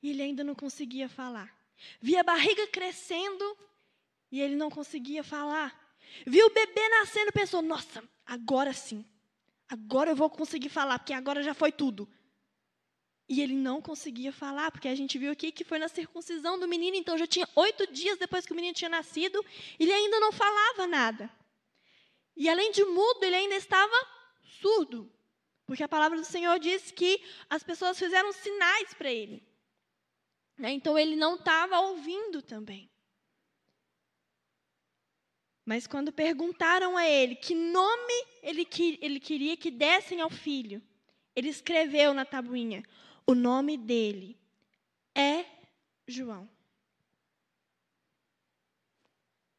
e 0.01 0.11
ele 0.11 0.21
ainda 0.21 0.45
não 0.45 0.55
conseguia 0.55 1.09
falar. 1.09 1.53
Via 1.99 2.21
a 2.21 2.23
barriga 2.23 2.65
crescendo 2.67 3.67
e 4.31 4.41
ele 4.41 4.55
não 4.55 4.69
conseguia 4.69 5.23
falar. 5.23 5.75
Viu 6.25 6.47
o 6.47 6.53
bebê 6.53 6.89
nascendo 6.89 7.31
pensou: 7.31 7.61
nossa, 7.61 8.03
agora 8.25 8.73
sim. 8.73 9.05
Agora 9.69 10.11
eu 10.11 10.15
vou 10.15 10.29
conseguir 10.29 10.69
falar, 10.69 10.99
porque 10.99 11.13
agora 11.13 11.43
já 11.43 11.53
foi 11.53 11.71
tudo. 11.71 12.09
E 13.29 13.41
ele 13.41 13.53
não 13.53 13.81
conseguia 13.81 14.31
falar, 14.31 14.71
porque 14.71 14.87
a 14.87 14.95
gente 14.95 15.17
viu 15.17 15.31
aqui 15.31 15.51
que 15.51 15.65
foi 15.65 15.77
na 15.77 15.89
circuncisão 15.89 16.57
do 16.57 16.67
menino, 16.67 16.95
então 16.95 17.17
já 17.17 17.27
tinha 17.27 17.47
oito 17.55 17.91
dias 17.91 18.17
depois 18.17 18.45
que 18.45 18.53
o 18.53 18.55
menino 18.55 18.73
tinha 18.73 18.89
nascido, 18.89 19.43
ele 19.77 19.91
ainda 19.91 20.19
não 20.21 20.31
falava 20.31 20.87
nada. 20.87 21.29
E 22.37 22.47
além 22.47 22.71
de 22.71 22.85
mudo, 22.85 23.23
ele 23.23 23.35
ainda 23.35 23.55
estava 23.55 23.93
surdo, 24.61 25.11
porque 25.65 25.83
a 25.83 25.89
palavra 25.89 26.17
do 26.17 26.25
Senhor 26.25 26.57
diz 26.57 26.89
que 26.91 27.21
as 27.49 27.63
pessoas 27.63 27.99
fizeram 27.99 28.31
sinais 28.31 28.93
para 28.93 29.11
ele. 29.11 29.45
Né? 30.57 30.71
Então 30.71 30.97
ele 30.97 31.17
não 31.17 31.35
estava 31.35 31.79
ouvindo 31.81 32.41
também. 32.41 32.89
Mas 35.67 35.85
quando 35.85 36.13
perguntaram 36.13 36.95
a 36.95 37.05
ele 37.05 37.35
que 37.35 37.53
nome 37.53 38.25
ele, 38.41 38.65
ele 39.01 39.19
queria 39.19 39.57
que 39.57 39.69
dessem 39.69 40.21
ao 40.21 40.29
filho, 40.29 40.81
ele 41.35 41.49
escreveu 41.49 42.13
na 42.13 42.23
tabuinha: 42.23 42.81
o 43.25 43.35
nome 43.35 43.75
dele 43.75 44.39
é 45.13 45.43
João. 46.07 46.49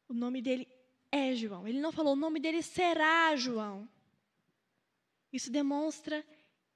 O 0.07 0.13
nome 0.15 0.41
dele 0.41 0.67
é 1.11 1.35
João. 1.35 1.67
Ele 1.67 1.79
não 1.79 1.91
falou 1.91 2.13
o 2.13 2.15
nome 2.15 2.39
dele 2.39 2.63
será 2.63 3.35
João. 3.35 3.87
Isso 5.31 5.51
demonstra 5.51 6.25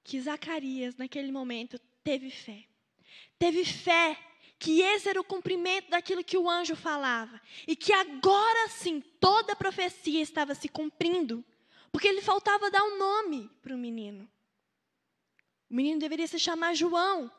que 0.03 0.21
Zacarias, 0.21 0.95
naquele 0.95 1.31
momento, 1.31 1.79
teve 2.03 2.29
fé. 2.29 2.65
Teve 3.39 3.65
fé 3.65 4.15
que 4.63 4.79
esse 4.79 5.09
era 5.09 5.19
o 5.19 5.25
cumprimento 5.25 5.89
daquilo 5.89 6.23
que 6.23 6.37
o 6.37 6.49
anjo 6.49 6.73
falava. 6.73 7.41
E 7.67 7.75
que 7.75 7.91
agora 7.91 8.69
sim 8.69 9.01
toda 9.19 9.51
a 9.51 9.57
profecia 9.57 10.21
estava 10.21 10.55
se 10.55 10.69
cumprindo. 10.69 11.43
Porque 11.91 12.07
ele 12.07 12.21
faltava 12.21 12.71
dar 12.71 12.81
um 12.81 12.97
nome 12.97 13.51
para 13.61 13.75
o 13.75 13.77
menino. 13.77 14.23
O 15.69 15.75
menino 15.75 15.99
deveria 15.99 16.27
se 16.27 16.39
chamar 16.39 16.75
João, 16.75 17.29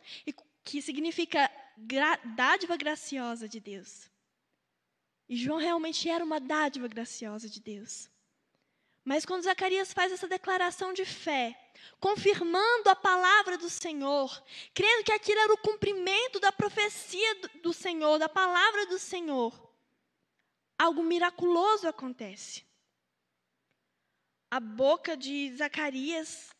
que 0.62 0.82
significa 0.82 1.50
dádiva 2.36 2.76
graciosa 2.76 3.48
de 3.48 3.58
Deus. 3.58 4.10
E 5.26 5.34
João 5.34 5.58
realmente 5.58 6.10
era 6.10 6.22
uma 6.22 6.38
dádiva 6.38 6.88
graciosa 6.88 7.48
de 7.48 7.58
Deus. 7.58 8.10
Mas 9.04 9.26
quando 9.26 9.42
Zacarias 9.42 9.92
faz 9.92 10.10
essa 10.10 10.26
declaração 10.26 10.92
de 10.92 11.04
fé, 11.04 11.60
confirmando 12.00 12.88
a 12.88 12.96
palavra 12.96 13.58
do 13.58 13.68
Senhor, 13.68 14.42
crendo 14.72 15.04
que 15.04 15.12
aquilo 15.12 15.40
era 15.40 15.52
o 15.52 15.58
cumprimento 15.58 16.40
da 16.40 16.50
profecia 16.50 17.34
do 17.62 17.72
Senhor, 17.72 18.18
da 18.18 18.28
palavra 18.28 18.86
do 18.86 18.98
Senhor, 18.98 19.52
algo 20.78 21.02
miraculoso 21.02 21.86
acontece. 21.86 22.64
A 24.50 24.58
boca 24.58 25.16
de 25.16 25.54
Zacarias 25.54 26.54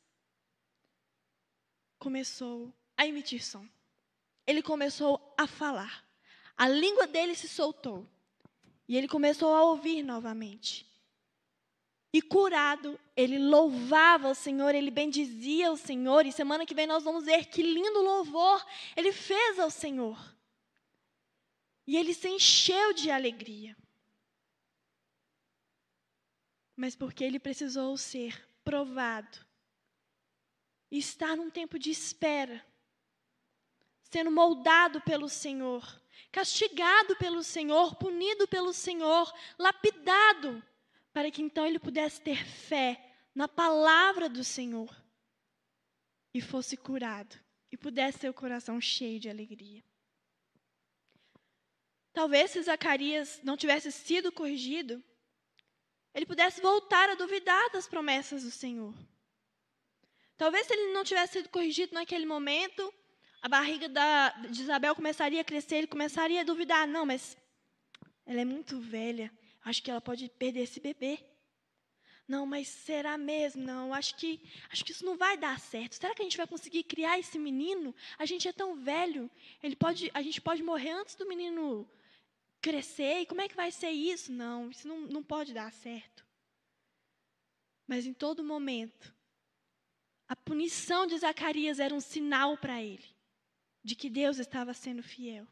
começou 1.98 2.70
a 2.96 3.07
emitir 3.07 3.42
som. 3.42 3.66
Ele 4.46 4.62
começou 4.62 5.35
a 5.38 5.46
falar. 5.46 6.04
A 6.57 6.68
língua 6.68 7.07
dele 7.07 7.35
se 7.35 7.48
soltou. 7.48 8.07
E 8.87 8.96
ele 8.96 9.09
começou 9.09 9.54
a 9.54 9.62
ouvir 9.62 10.02
novamente. 10.02 10.87
E 12.14 12.22
curado, 12.22 12.96
ele 13.16 13.40
louvava 13.40 14.29
o 14.29 14.37
Senhor, 14.37 14.72
ele 14.72 14.88
bendizia 14.88 15.72
o 15.72 15.77
Senhor. 15.77 16.24
E 16.24 16.31
semana 16.31 16.64
que 16.64 16.72
vem 16.72 16.87
nós 16.87 17.03
vamos 17.03 17.24
ver 17.24 17.46
que 17.46 17.61
lindo 17.61 18.00
louvor 18.00 18.64
ele 18.94 19.11
fez 19.11 19.59
ao 19.59 19.68
Senhor. 19.68 20.16
E 21.85 21.96
ele 21.96 22.14
se 22.14 22.29
encheu 22.29 22.92
de 22.92 23.11
alegria. 23.11 23.77
Mas 26.77 26.94
porque 26.94 27.24
ele 27.24 27.40
precisou 27.40 27.96
ser 27.96 28.48
provado 28.62 29.44
e 30.92 30.98
estar 30.98 31.37
num 31.37 31.50
tempo 31.50 31.81
de 31.81 31.90
espera, 31.90 32.64
sendo 34.05 34.31
moldado 34.31 35.00
pelo 35.00 35.29
Senhor, 35.29 36.00
castigado 36.31 37.16
pelo 37.16 37.42
Senhor, 37.42 37.96
punido 37.96 38.46
pelo 38.46 38.72
Senhor, 38.72 39.35
lapidado, 39.59 40.62
para 41.14 41.31
que 41.31 41.40
então 41.40 41.64
ele 41.64 41.79
pudesse 41.79 42.20
ter 42.20 42.44
fé 42.44 43.00
na 43.33 43.46
palavra 43.46 44.29
do 44.29 44.42
Senhor 44.42 44.94
e 46.35 46.40
fosse 46.40 46.77
curado 46.77 47.38
e 47.70 47.77
pudesse 47.77 48.18
ter 48.18 48.29
o 48.29 48.35
coração 48.35 48.81
cheio 48.81 49.20
de 49.20 49.31
alegria. 49.31 49.83
Talvez 52.12 52.50
se 52.50 52.62
Zacarias 52.62 53.40
não 53.44 53.57
tivesse 53.57 53.92
sido 53.92 54.33
corrigido, 54.33 55.03
ele 56.12 56.27
pudesse 56.27 56.61
voltar 56.61 57.09
a 57.09 57.14
duvidar 57.14 57.70
das 57.70 57.87
promessas 57.87 58.42
do 58.42 58.50
Senhor. 58.50 58.94
Talvez 60.37 60.66
se 60.66 60.72
ele 60.72 60.92
não 60.92 61.05
tivesse 61.05 61.35
sido 61.35 61.48
corrigido 61.48 61.94
naquele 61.94 62.27
momento, 62.27 62.92
a 63.40 63.48
barriga 63.48 63.88
da, 63.88 64.31
de 64.31 64.62
Isabel 64.62 64.96
começaria 64.96 65.40
a 65.40 65.44
crescer, 65.44 65.77
ele 65.77 65.87
começaria 65.87 66.40
a 66.40 66.44
duvidar. 66.44 66.88
Não, 66.88 67.07
mas 67.07 67.37
ela 68.27 68.40
é 68.40 68.44
muito 68.44 68.81
velha, 68.81 69.33
acho 69.64 69.83
que 69.83 69.90
ela 69.90 70.00
pode 70.00 70.29
perder 70.29 70.61
esse 70.61 70.81
bebê. 70.81 71.18
Não, 72.27 72.46
mas 72.46 72.68
será 72.68 73.18
mesmo? 73.18 73.62
Não, 73.62 73.92
acho 73.92 74.16
que 74.16 74.40
acho 74.70 74.85
que 74.85 74.92
isso 74.92 75.05
não 75.05 75.16
vai 75.16 75.37
dar 75.37 75.61
certo. 75.61 75.94
Será 75.94 76.14
que 76.14 76.22
a 76.22 76.24
gente 76.24 76.37
vai 76.37 76.46
conseguir 76.46 76.85
criar 76.85 77.18
esse 77.18 77.38
menino? 77.38 77.94
A 78.18 78.24
gente 78.24 78.48
é 78.48 78.53
tão 78.53 78.77
velho, 78.77 79.31
ele 79.62 79.77
pode, 79.77 80.11
a 80.14 80.22
gente 80.22 80.40
pode 80.40 80.62
morrer 80.62 80.90
antes 80.90 81.14
do 81.14 81.29
menino 81.29 81.88
crescer. 82.62 83.20
E 83.20 83.27
como 83.27 83.42
é 83.42 83.48
que 83.48 83.55
vai 83.55 83.70
ser 83.70 83.90
isso? 83.90 84.33
Não, 84.33 84.70
isso 84.70 84.88
não, 84.88 85.00
não 85.00 85.22
pode 85.22 85.53
dar 85.53 85.70
certo. 85.72 86.24
Mas 87.87 88.07
em 88.07 88.14
todo 88.14 88.42
momento, 88.42 89.14
a 90.27 90.35
punição 90.35 91.07
de 91.07 91.18
Zacarias 91.18 91.79
era 91.79 91.94
um 91.94 92.00
sinal 92.00 92.57
para 92.57 92.83
ele 92.83 93.14
de 93.83 93.94
que 93.94 94.09
Deus 94.09 94.38
estava 94.38 94.72
sendo 94.72 95.03
fiel. 95.03 95.46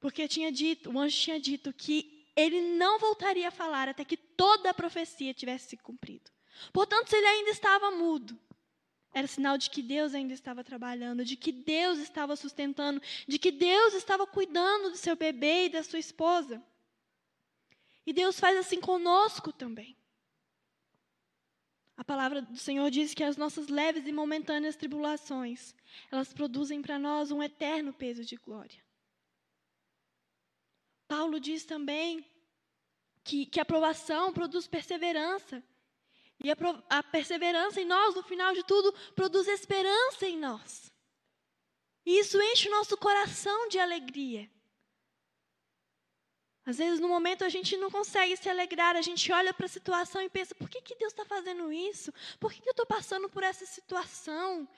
Porque 0.00 0.26
tinha 0.26 0.50
dito, 0.50 0.90
o 0.90 0.98
anjo 0.98 1.18
tinha 1.18 1.38
dito 1.38 1.70
que 1.72 2.17
ele 2.38 2.60
não 2.60 3.00
voltaria 3.00 3.48
a 3.48 3.50
falar 3.50 3.88
até 3.88 4.04
que 4.04 4.16
toda 4.16 4.70
a 4.70 4.74
profecia 4.74 5.34
tivesse 5.34 5.70
se 5.70 5.76
cumprido. 5.76 6.30
Portanto, 6.72 7.08
se 7.08 7.16
ele 7.16 7.26
ainda 7.26 7.50
estava 7.50 7.90
mudo, 7.90 8.38
era 9.12 9.26
sinal 9.26 9.58
de 9.58 9.68
que 9.68 9.82
Deus 9.82 10.14
ainda 10.14 10.32
estava 10.32 10.62
trabalhando, 10.62 11.24
de 11.24 11.36
que 11.36 11.50
Deus 11.50 11.98
estava 11.98 12.36
sustentando, 12.36 13.02
de 13.26 13.38
que 13.38 13.50
Deus 13.50 13.94
estava 13.94 14.24
cuidando 14.24 14.90
do 14.90 14.96
seu 14.96 15.16
bebê 15.16 15.66
e 15.66 15.68
da 15.70 15.82
sua 15.82 15.98
esposa. 15.98 16.62
E 18.06 18.12
Deus 18.12 18.38
faz 18.38 18.56
assim 18.56 18.80
conosco 18.80 19.52
também. 19.52 19.96
A 21.96 22.04
palavra 22.04 22.40
do 22.40 22.56
Senhor 22.56 22.88
diz 22.88 23.12
que 23.14 23.24
as 23.24 23.36
nossas 23.36 23.66
leves 23.66 24.06
e 24.06 24.12
momentâneas 24.12 24.76
tribulações, 24.76 25.74
elas 26.12 26.32
produzem 26.32 26.80
para 26.80 27.00
nós 27.00 27.32
um 27.32 27.42
eterno 27.42 27.92
peso 27.92 28.24
de 28.24 28.36
glória. 28.36 28.87
Paulo 31.08 31.40
diz 31.40 31.64
também 31.64 32.24
que, 33.24 33.46
que 33.46 33.58
a 33.58 33.62
aprovação 33.62 34.32
produz 34.32 34.68
perseverança. 34.68 35.64
E 36.38 36.50
a, 36.50 36.56
a 36.88 37.02
perseverança 37.02 37.80
em 37.80 37.84
nós, 37.84 38.14
no 38.14 38.22
final 38.22 38.54
de 38.54 38.62
tudo, 38.62 38.92
produz 39.16 39.48
esperança 39.48 40.26
em 40.26 40.38
nós. 40.38 40.92
E 42.06 42.20
isso 42.20 42.40
enche 42.40 42.68
o 42.68 42.70
nosso 42.70 42.96
coração 42.96 43.68
de 43.68 43.78
alegria. 43.78 44.48
Às 46.64 46.76
vezes, 46.76 47.00
no 47.00 47.08
momento, 47.08 47.44
a 47.44 47.48
gente 47.48 47.76
não 47.78 47.90
consegue 47.90 48.36
se 48.36 48.48
alegrar, 48.48 48.94
a 48.94 49.02
gente 49.02 49.32
olha 49.32 49.54
para 49.54 49.66
a 49.66 49.70
situação 49.70 50.20
e 50.20 50.28
pensa: 50.28 50.54
por 50.54 50.68
que, 50.68 50.82
que 50.82 50.94
Deus 50.94 51.12
está 51.12 51.24
fazendo 51.24 51.72
isso? 51.72 52.12
Por 52.38 52.52
que, 52.52 52.60
que 52.60 52.68
eu 52.68 52.72
estou 52.72 52.86
passando 52.86 53.28
por 53.28 53.42
essa 53.42 53.64
situação? 53.64 54.68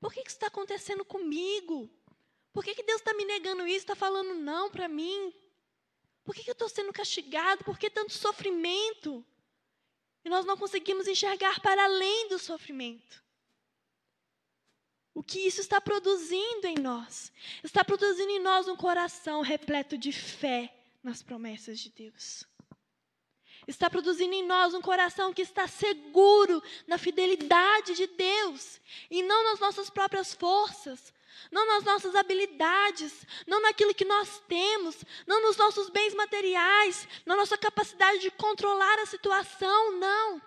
Por 0.00 0.12
que, 0.12 0.22
que 0.22 0.28
isso 0.28 0.36
está 0.36 0.46
acontecendo 0.46 1.04
comigo? 1.04 1.90
Por 2.52 2.64
que, 2.64 2.74
que 2.74 2.84
Deus 2.84 3.00
está 3.00 3.12
me 3.14 3.24
negando 3.24 3.66
isso, 3.66 3.78
está 3.78 3.96
falando 3.96 4.34
não 4.34 4.70
para 4.70 4.88
mim? 4.88 5.34
Por 6.30 6.36
que, 6.36 6.48
eu 6.48 6.52
estou 6.52 6.68
sendo 6.68 6.92
castigado? 6.92 7.64
Por 7.64 7.76
que 7.76 7.90
tanto 7.90 8.12
sofrimento? 8.12 9.26
E 10.24 10.28
nós 10.28 10.46
não 10.46 10.56
conseguimos 10.56 11.08
enxergar 11.08 11.58
para 11.58 11.82
além 11.82 12.28
do 12.28 12.38
sofrimento. 12.38 13.20
O 15.12 15.24
que 15.24 15.40
isso 15.40 15.60
está 15.60 15.80
produzindo 15.80 16.68
em 16.68 16.76
nós? 16.76 17.32
Está 17.64 17.84
produzindo 17.84 18.30
em 18.30 18.38
nós 18.38 18.68
um 18.68 18.76
coração 18.76 19.40
repleto 19.40 19.98
de 19.98 20.12
fé 20.12 20.72
nas 21.02 21.20
promessas 21.20 21.80
de 21.80 21.90
Deus. 21.90 22.44
Está 23.66 23.90
produzindo 23.90 24.32
em 24.32 24.46
nós 24.46 24.72
um 24.72 24.80
coração 24.80 25.34
que 25.34 25.42
está 25.42 25.66
seguro 25.66 26.62
na 26.86 26.96
fidelidade 26.96 27.94
de 27.94 28.06
Deus 28.06 28.80
e 29.10 29.20
não 29.20 29.42
nas 29.42 29.58
nossas 29.58 29.90
próprias 29.90 30.32
forças, 30.32 31.12
não 31.50 31.66
nas 31.66 31.84
nossas 31.84 32.14
habilidades, 32.14 33.26
não 33.46 33.60
naquilo 33.62 33.94
que 33.94 34.04
nós 34.04 34.40
temos, 34.48 35.04
não 35.26 35.42
nos 35.42 35.56
nossos 35.56 35.90
bens 35.90 36.14
materiais, 36.14 37.08
na 37.24 37.36
nossa 37.36 37.56
capacidade 37.58 38.20
de 38.20 38.30
controlar 38.30 38.98
a 38.98 39.06
situação, 39.06 39.98
não. 39.98 40.42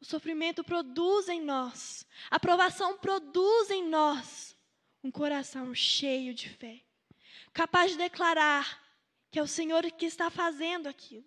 O 0.00 0.04
sofrimento 0.04 0.62
produz 0.62 1.28
em 1.28 1.40
nós, 1.40 2.06
a 2.30 2.38
provação 2.38 2.96
produz 2.98 3.70
em 3.70 3.84
nós 3.88 4.56
um 5.02 5.10
coração 5.10 5.74
cheio 5.74 6.34
de 6.34 6.48
fé, 6.48 6.84
capaz 7.52 7.92
de 7.92 7.98
declarar 7.98 8.82
que 9.30 9.38
é 9.38 9.42
o 9.42 9.46
Senhor 9.46 9.82
que 9.92 10.06
está 10.06 10.30
fazendo 10.30 10.88
aquilo 10.88 11.26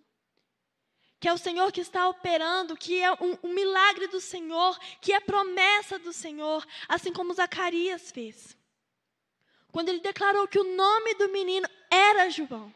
que 1.22 1.28
é 1.28 1.34
o 1.34 1.38
Senhor 1.38 1.72
que 1.72 1.82
está 1.82 2.10
operando, 2.10 2.76
que 2.76 3.00
é 3.00 3.14
um, 3.14 3.38
um, 3.44 3.54
milagre 3.54 4.08
do 4.08 4.20
Senhor, 4.20 4.76
que 5.00 5.14
é 5.14 5.20
promessa 5.20 6.00
do 6.00 6.12
Senhor, 6.12 6.66
assim 6.90 7.14
como 7.14 7.36
Zacarias 7.36 8.10
fez. 8.10 8.58
Quando 9.72 9.90
ele 9.90 10.00
declarou 10.00 10.48
que 10.48 10.58
o 10.58 10.76
nome 10.76 11.14
do 11.14 11.30
menino 11.30 11.70
era 11.92 12.28
João. 12.32 12.74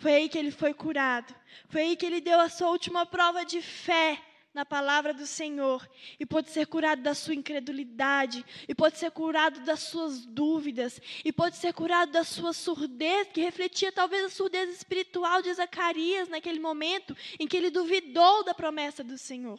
Foi 0.00 0.12
aí 0.12 0.28
que 0.28 0.36
ele 0.36 0.50
foi 0.50 0.74
curado. 0.74 1.34
Foi 1.70 1.80
aí 1.80 1.96
que 1.96 2.04
ele 2.04 2.20
deu 2.20 2.38
a 2.38 2.50
sua 2.50 2.68
última 2.68 3.06
prova 3.06 3.42
de 3.42 3.62
fé 3.62 4.22
na 4.54 4.66
palavra 4.66 5.14
do 5.14 5.26
Senhor 5.26 5.88
e 6.20 6.26
pode 6.26 6.50
ser 6.50 6.66
curado 6.66 7.02
da 7.02 7.14
sua 7.14 7.34
incredulidade, 7.34 8.44
e 8.68 8.74
pode 8.74 8.98
ser 8.98 9.10
curado 9.10 9.60
das 9.60 9.80
suas 9.80 10.26
dúvidas, 10.26 11.00
e 11.24 11.32
pode 11.32 11.56
ser 11.56 11.72
curado 11.72 12.12
da 12.12 12.22
sua 12.22 12.52
surdez, 12.52 13.28
que 13.32 13.40
refletia 13.40 13.90
talvez 13.90 14.24
a 14.24 14.28
surdez 14.28 14.70
espiritual 14.70 15.40
de 15.40 15.52
Zacarias 15.54 16.28
naquele 16.28 16.60
momento 16.60 17.16
em 17.38 17.46
que 17.46 17.56
ele 17.56 17.70
duvidou 17.70 18.44
da 18.44 18.52
promessa 18.52 19.02
do 19.02 19.16
Senhor. 19.16 19.58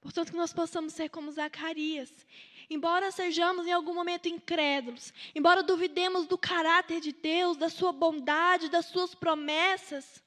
Portanto, 0.00 0.30
que 0.30 0.36
nós 0.36 0.52
possamos 0.52 0.94
ser 0.94 1.10
como 1.10 1.30
Zacarias. 1.30 2.10
Embora 2.70 3.10
sejamos 3.10 3.66
em 3.66 3.72
algum 3.72 3.94
momento 3.94 4.28
incrédulos, 4.28 5.12
embora 5.34 5.62
duvidemos 5.62 6.26
do 6.26 6.38
caráter 6.38 7.00
de 7.00 7.12
Deus, 7.12 7.56
da 7.56 7.68
sua 7.68 7.92
bondade, 7.92 8.70
das 8.70 8.86
suas 8.86 9.14
promessas, 9.14 10.22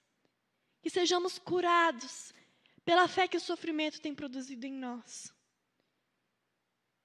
que 0.81 0.89
sejamos 0.89 1.37
curados 1.37 2.33
pela 2.83 3.07
fé 3.07 3.27
que 3.27 3.37
o 3.37 3.41
sofrimento 3.41 4.01
tem 4.01 4.13
produzido 4.13 4.65
em 4.65 4.73
nós. 4.73 5.33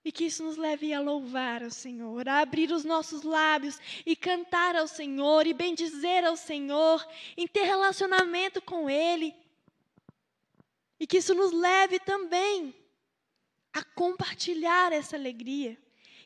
E 0.04 0.12
que 0.12 0.24
isso 0.26 0.44
nos 0.44 0.56
leve 0.56 0.92
a 0.92 1.00
louvar 1.00 1.64
ao 1.64 1.70
Senhor, 1.70 2.28
a 2.28 2.38
abrir 2.38 2.70
os 2.70 2.84
nossos 2.84 3.22
lábios 3.22 3.78
e 4.04 4.14
cantar 4.14 4.76
ao 4.76 4.86
Senhor 4.86 5.46
e 5.46 5.52
bendizer 5.52 6.24
ao 6.24 6.36
Senhor, 6.36 7.04
em 7.36 7.46
ter 7.46 7.64
relacionamento 7.64 8.62
com 8.62 8.88
Ele. 8.88 9.34
E 10.98 11.06
que 11.06 11.18
isso 11.18 11.34
nos 11.34 11.52
leve 11.52 11.98
também 11.98 12.74
a 13.72 13.82
compartilhar 13.82 14.92
essa 14.92 15.16
alegria. 15.16 15.76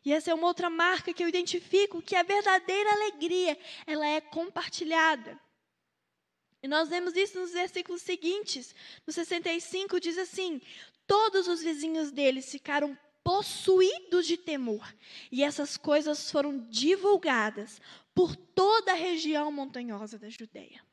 E 0.05 0.13
essa 0.13 0.31
é 0.31 0.35
uma 0.35 0.47
outra 0.47 0.71
marca 0.71 1.13
que 1.13 1.23
eu 1.23 1.29
identifico 1.29 2.01
que 2.01 2.15
a 2.15 2.23
verdadeira 2.23 2.91
alegria, 2.93 3.59
ela 3.87 4.07
é 4.07 4.21
compartilhada. 4.21 5.39
E 6.63 6.69
nós 6.69 6.89
vemos 6.89 7.17
isso 7.17 7.39
nos 7.39 7.53
versículos 7.53 8.03
seguintes. 8.03 8.75
No 9.07 9.13
65 9.13 9.99
diz 9.99 10.19
assim: 10.19 10.61
Todos 11.07 11.49
os 11.49 11.63
vizinhos 11.63 12.11
deles 12.11 12.51
ficaram 12.51 12.97
possuídos 13.23 14.27
de 14.27 14.37
temor, 14.37 14.95
e 15.31 15.43
essas 15.43 15.77
coisas 15.77 16.31
foram 16.31 16.59
divulgadas 16.69 17.81
por 18.15 18.35
toda 18.35 18.93
a 18.93 18.97
região 18.97 19.51
montanhosa 19.53 20.19
da 20.19 20.29
Judéia. 20.29 20.85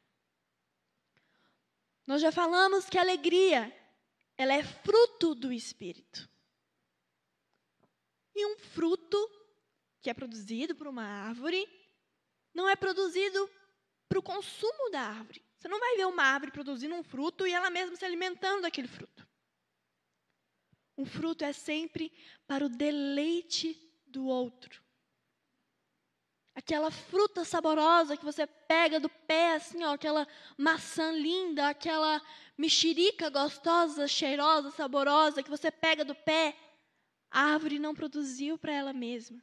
Nós 2.05 2.21
já 2.21 2.31
falamos 2.31 2.89
que 2.89 2.97
a 2.97 3.01
alegria, 3.01 3.73
ela 4.37 4.53
é 4.53 4.63
fruto 4.63 5.35
do 5.35 5.51
espírito. 5.51 6.29
E 8.33 8.45
um 8.45 8.57
fruto 8.59 9.17
que 9.99 10.09
é 10.09 10.13
produzido 10.13 10.75
por 10.75 10.87
uma 10.87 11.03
árvore 11.03 11.67
não 12.53 12.69
é 12.69 12.75
produzido 12.75 13.49
para 14.07 14.19
o 14.19 14.23
consumo 14.23 14.89
da 14.89 15.01
árvore. 15.01 15.46
Você 15.57 15.67
não 15.67 15.79
vai 15.79 15.97
ver 15.97 16.05
uma 16.05 16.23
árvore 16.23 16.51
produzindo 16.51 16.95
um 16.95 17.03
fruto 17.03 17.47
e 17.47 17.51
ela 17.51 17.69
mesma 17.69 17.95
se 17.95 18.05
alimentando 18.05 18.61
daquele 18.61 18.87
fruto. 18.87 19.27
Um 20.97 21.05
fruto 21.05 21.43
é 21.43 21.53
sempre 21.53 22.11
para 22.47 22.65
o 22.65 22.69
deleite 22.69 23.75
do 24.05 24.25
outro. 24.25 24.83
Aquela 26.55 26.89
fruta 26.89 27.45
saborosa 27.45 28.17
que 28.17 28.25
você 28.25 28.47
pega 28.47 28.99
do 28.99 29.09
pé, 29.09 29.55
assim, 29.55 29.83
ó, 29.83 29.93
aquela 29.93 30.27
maçã 30.57 31.11
linda, 31.11 31.69
aquela 31.69 32.19
mexerica 32.57 33.29
gostosa, 33.29 34.07
cheirosa, 34.07 34.71
saborosa 34.71 35.43
que 35.43 35.49
você 35.51 35.69
pega 35.69 36.03
do 36.03 36.15
pé, 36.15 36.57
a 37.29 37.41
árvore 37.53 37.77
não 37.77 37.93
produziu 37.93 38.57
para 38.57 38.73
ela 38.73 38.91
mesma. 38.93 39.39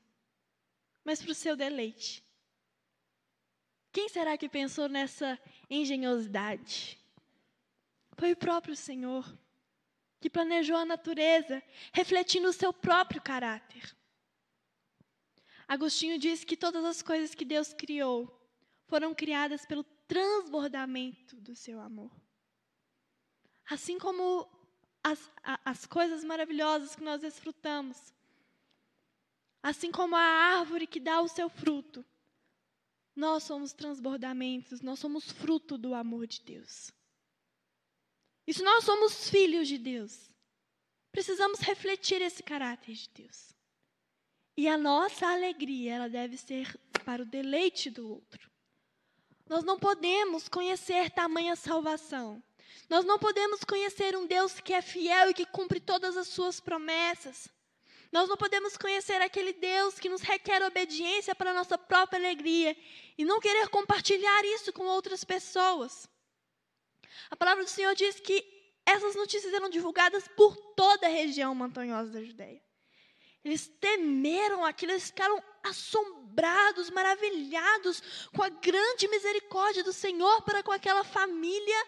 mas 1.05 1.21
para 1.21 1.33
o 1.33 1.35
seu 1.35 1.55
deleite. 1.55 2.25
Quem 3.93 4.09
será 4.09 4.37
que 4.37 4.49
pensou 4.49 4.89
nessa 4.89 5.39
engenhosidade? 5.69 6.99
Foi 8.17 8.33
o 8.33 8.37
próprio 8.37 8.77
Senhor, 8.77 9.27
que 10.21 10.31
planejou 10.31 10.77
a 10.77 10.85
natureza, 10.85 11.63
refletindo 11.93 12.49
o 12.49 12.53
seu 12.53 12.73
próprio 12.73 13.21
caráter. 13.21 13.95
Agostinho 15.67 16.19
diz 16.19 16.45
que 16.45 16.57
todas 16.57 16.85
as 16.85 17.03
coisas 17.03 17.35
que 17.35 17.45
Deus 17.45 17.73
criou 17.73 18.31
foram 18.87 19.15
criadas 19.15 19.65
pelo 19.67 19.85
transbordamento 20.07 21.37
do 21.41 21.55
seu 21.55 21.81
amor. 21.81 22.11
Assim 23.69 23.99
como 23.99 24.49
as, 25.03 25.31
as 25.65 25.87
coisas 25.87 26.23
maravilhosas 26.23 26.95
que 26.95 27.03
nós 27.03 27.21
desfrutamos, 27.21 28.13
assim 29.63 29.91
como 29.91 30.15
a 30.15 30.21
árvore 30.21 30.87
que 30.87 31.01
dá 31.01 31.21
o 31.21 31.29
seu 31.29 31.49
fruto, 31.49 32.05
nós 33.15 33.45
somos 33.45 33.73
transbordamentos, 33.73 34.81
nós 34.81 34.99
somos 34.99 35.31
fruto 35.31 35.79
do 35.79 35.95
amor 35.95 36.27
de 36.27 36.41
Deus. 36.43 36.91
E 38.47 38.53
se 38.53 38.63
nós 38.63 38.85
somos 38.85 39.29
filhos 39.29 39.69
de 39.69 39.79
Deus, 39.79 40.31
precisamos 41.13 41.61
refletir 41.61 42.21
esse 42.21 42.43
caráter 42.43 42.95
de 42.95 43.09
Deus. 43.11 43.55
E 44.57 44.69
a 44.69 44.77
nossa 44.77 45.27
alegria, 45.27 45.95
ela 45.95 46.09
deve 46.09 46.37
ser 46.37 46.79
para 47.05 47.23
o 47.23 47.27
deleite 47.27 47.91
do 47.91 48.09
outro. 48.09 48.51
Nós 49.49 49.63
não 49.63 49.79
podemos 49.79 50.49
conhecer 50.49 51.11
tamanha 51.11 51.57
salvação. 51.57 52.43
Nós 52.89 53.05
não 53.05 53.19
podemos 53.19 53.63
conhecer 53.63 54.17
um 54.17 54.27
Deus 54.27 54.61
que 54.61 54.73
é 54.73 54.83
fiel 54.83 55.31
e 55.31 55.35
que 55.35 55.47
cumpre 55.47 55.81
todas 55.81 56.17
as 56.17 56.29
suas 56.29 56.61
promessas. 56.61 57.49
Nós 58.15 58.29
não 58.29 58.37
podemos 58.37 58.77
conhecer 58.77 59.21
aquele 59.21 59.53
Deus 59.53 59.99
que 59.99 60.09
nos 60.09 60.23
requer 60.23 60.63
obediência 60.63 61.35
para 61.35 61.51
a 61.51 61.55
nossa 61.55 61.77
própria 61.77 62.17
alegria 62.17 62.77
e 63.19 63.25
não 63.25 63.41
querer 63.41 63.69
compartilhar 63.71 64.45
isso 64.45 64.73
com 64.73 64.85
outras 64.85 65.25
pessoas. 65.25 66.09
A 67.29 67.35
palavra 67.35 67.65
do 67.65 67.71
Senhor 67.71 67.93
diz 67.97 68.21
que 68.21 68.37
essas 68.87 69.17
notícias 69.17 69.53
eram 69.53 69.69
divulgadas 69.69 70.29
por 70.29 70.57
toda 70.77 71.09
a 71.09 71.11
região 71.11 71.53
montanhosa 71.57 72.13
da 72.13 72.23
Judéia. 72.23 72.63
Eles 73.45 73.67
temeram 73.81 74.65
aquilo, 74.65 74.93
eles 74.93 75.07
ficaram 75.07 75.43
assombrados, 75.65 76.91
maravilhados 76.91 78.29
com 78.33 78.45
a 78.45 78.49
grande 78.49 79.09
misericórdia 79.09 79.83
do 79.83 79.93
Senhor 79.93 80.41
para 80.43 80.63
com 80.63 80.71
aquela 80.71 81.03
família 81.03 81.87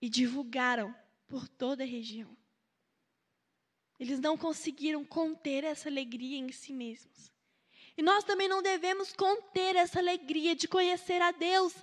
e 0.00 0.08
divulgaram 0.08 0.94
por 1.26 1.48
toda 1.48 1.82
a 1.82 1.86
região. 1.86 2.45
Eles 3.98 4.20
não 4.20 4.36
conseguiram 4.36 5.04
conter 5.04 5.64
essa 5.64 5.88
alegria 5.88 6.38
em 6.38 6.52
si 6.52 6.72
mesmos. 6.72 7.32
E 7.96 8.02
nós 8.02 8.24
também 8.24 8.46
não 8.46 8.62
devemos 8.62 9.12
conter 9.12 9.74
essa 9.74 9.98
alegria 9.98 10.54
de 10.54 10.68
conhecer 10.68 11.22
a 11.22 11.30
Deus 11.30 11.74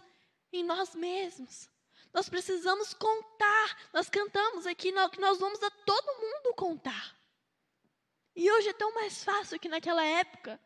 em 0.52 0.64
nós 0.64 0.94
mesmos. 0.94 1.68
Nós 2.14 2.30
precisamos 2.30 2.94
contar. 2.94 3.90
Nós 3.92 4.10
cantamos 4.10 4.68
aqui 4.68 4.92
que 5.12 5.20
nós 5.20 5.40
vamos 5.40 5.62
a 5.64 5.72
todo 5.72 6.22
mundo 6.22 6.54
contar. 6.54 7.18
E 8.36 8.50
hoje 8.52 8.70
é 8.70 8.74
tão 8.74 8.94
mais 8.94 9.24
fácil 9.24 9.60
que 9.60 9.68
naquela 9.68 10.06
época. 10.06 10.60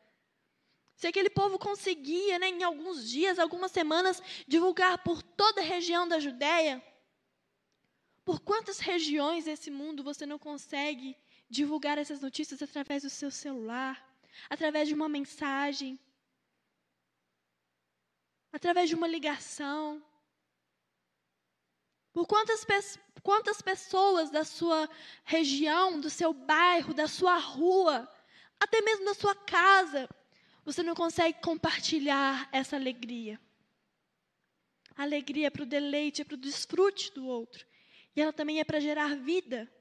Se 0.95 1.07
aquele 1.07 1.29
povo 1.29 1.59
conseguia, 1.59 2.39
né, 2.39 2.49
em 2.49 2.63
alguns 2.63 3.07
dias, 3.07 3.39
algumas 3.39 3.71
semanas, 3.71 4.21
divulgar 4.47 4.97
por 5.03 5.21
toda 5.21 5.61
a 5.61 5.63
região 5.63 6.07
da 6.07 6.19
Judéia, 6.19 6.83
por 8.25 8.41
quantas 8.41 8.79
regiões 8.79 9.45
desse 9.45 9.69
mundo 9.69 10.03
você 10.03 10.25
não 10.25 10.39
consegue 10.39 11.15
divulgar 11.49 11.97
essas 11.97 12.19
notícias 12.19 12.61
através 12.61 13.03
do 13.03 13.09
seu 13.09 13.31
celular, 13.31 14.03
através 14.49 14.87
de 14.87 14.93
uma 14.93 15.07
mensagem, 15.07 15.99
através 18.51 18.89
de 18.89 18.95
uma 18.95 19.07
ligação? 19.07 20.03
Por 22.13 22.25
quantas, 22.25 22.65
quantas 23.21 23.61
pessoas 23.61 24.29
da 24.31 24.43
sua 24.43 24.89
região, 25.23 25.99
do 25.99 26.09
seu 26.09 26.33
bairro, 26.33 26.93
da 26.93 27.07
sua 27.07 27.37
rua, 27.37 28.11
até 28.59 28.81
mesmo 28.81 29.05
da 29.05 29.13
sua 29.13 29.35
casa, 29.35 30.09
você 30.65 30.81
não 30.81 30.95
consegue 30.95 31.39
compartilhar 31.41 32.49
essa 32.51 32.75
alegria? 32.75 33.39
A 34.95 35.03
alegria 35.03 35.47
é 35.47 35.49
para 35.51 35.61
o 35.61 35.65
deleite, 35.65 36.23
é 36.23 36.25
para 36.25 36.33
o 36.33 36.37
desfrute 36.37 37.13
do 37.13 37.27
outro. 37.27 37.65
E 38.15 38.21
ela 38.21 38.33
também 38.33 38.59
é 38.59 38.63
para 38.63 38.79
gerar 38.79 39.15
vida. 39.15 39.71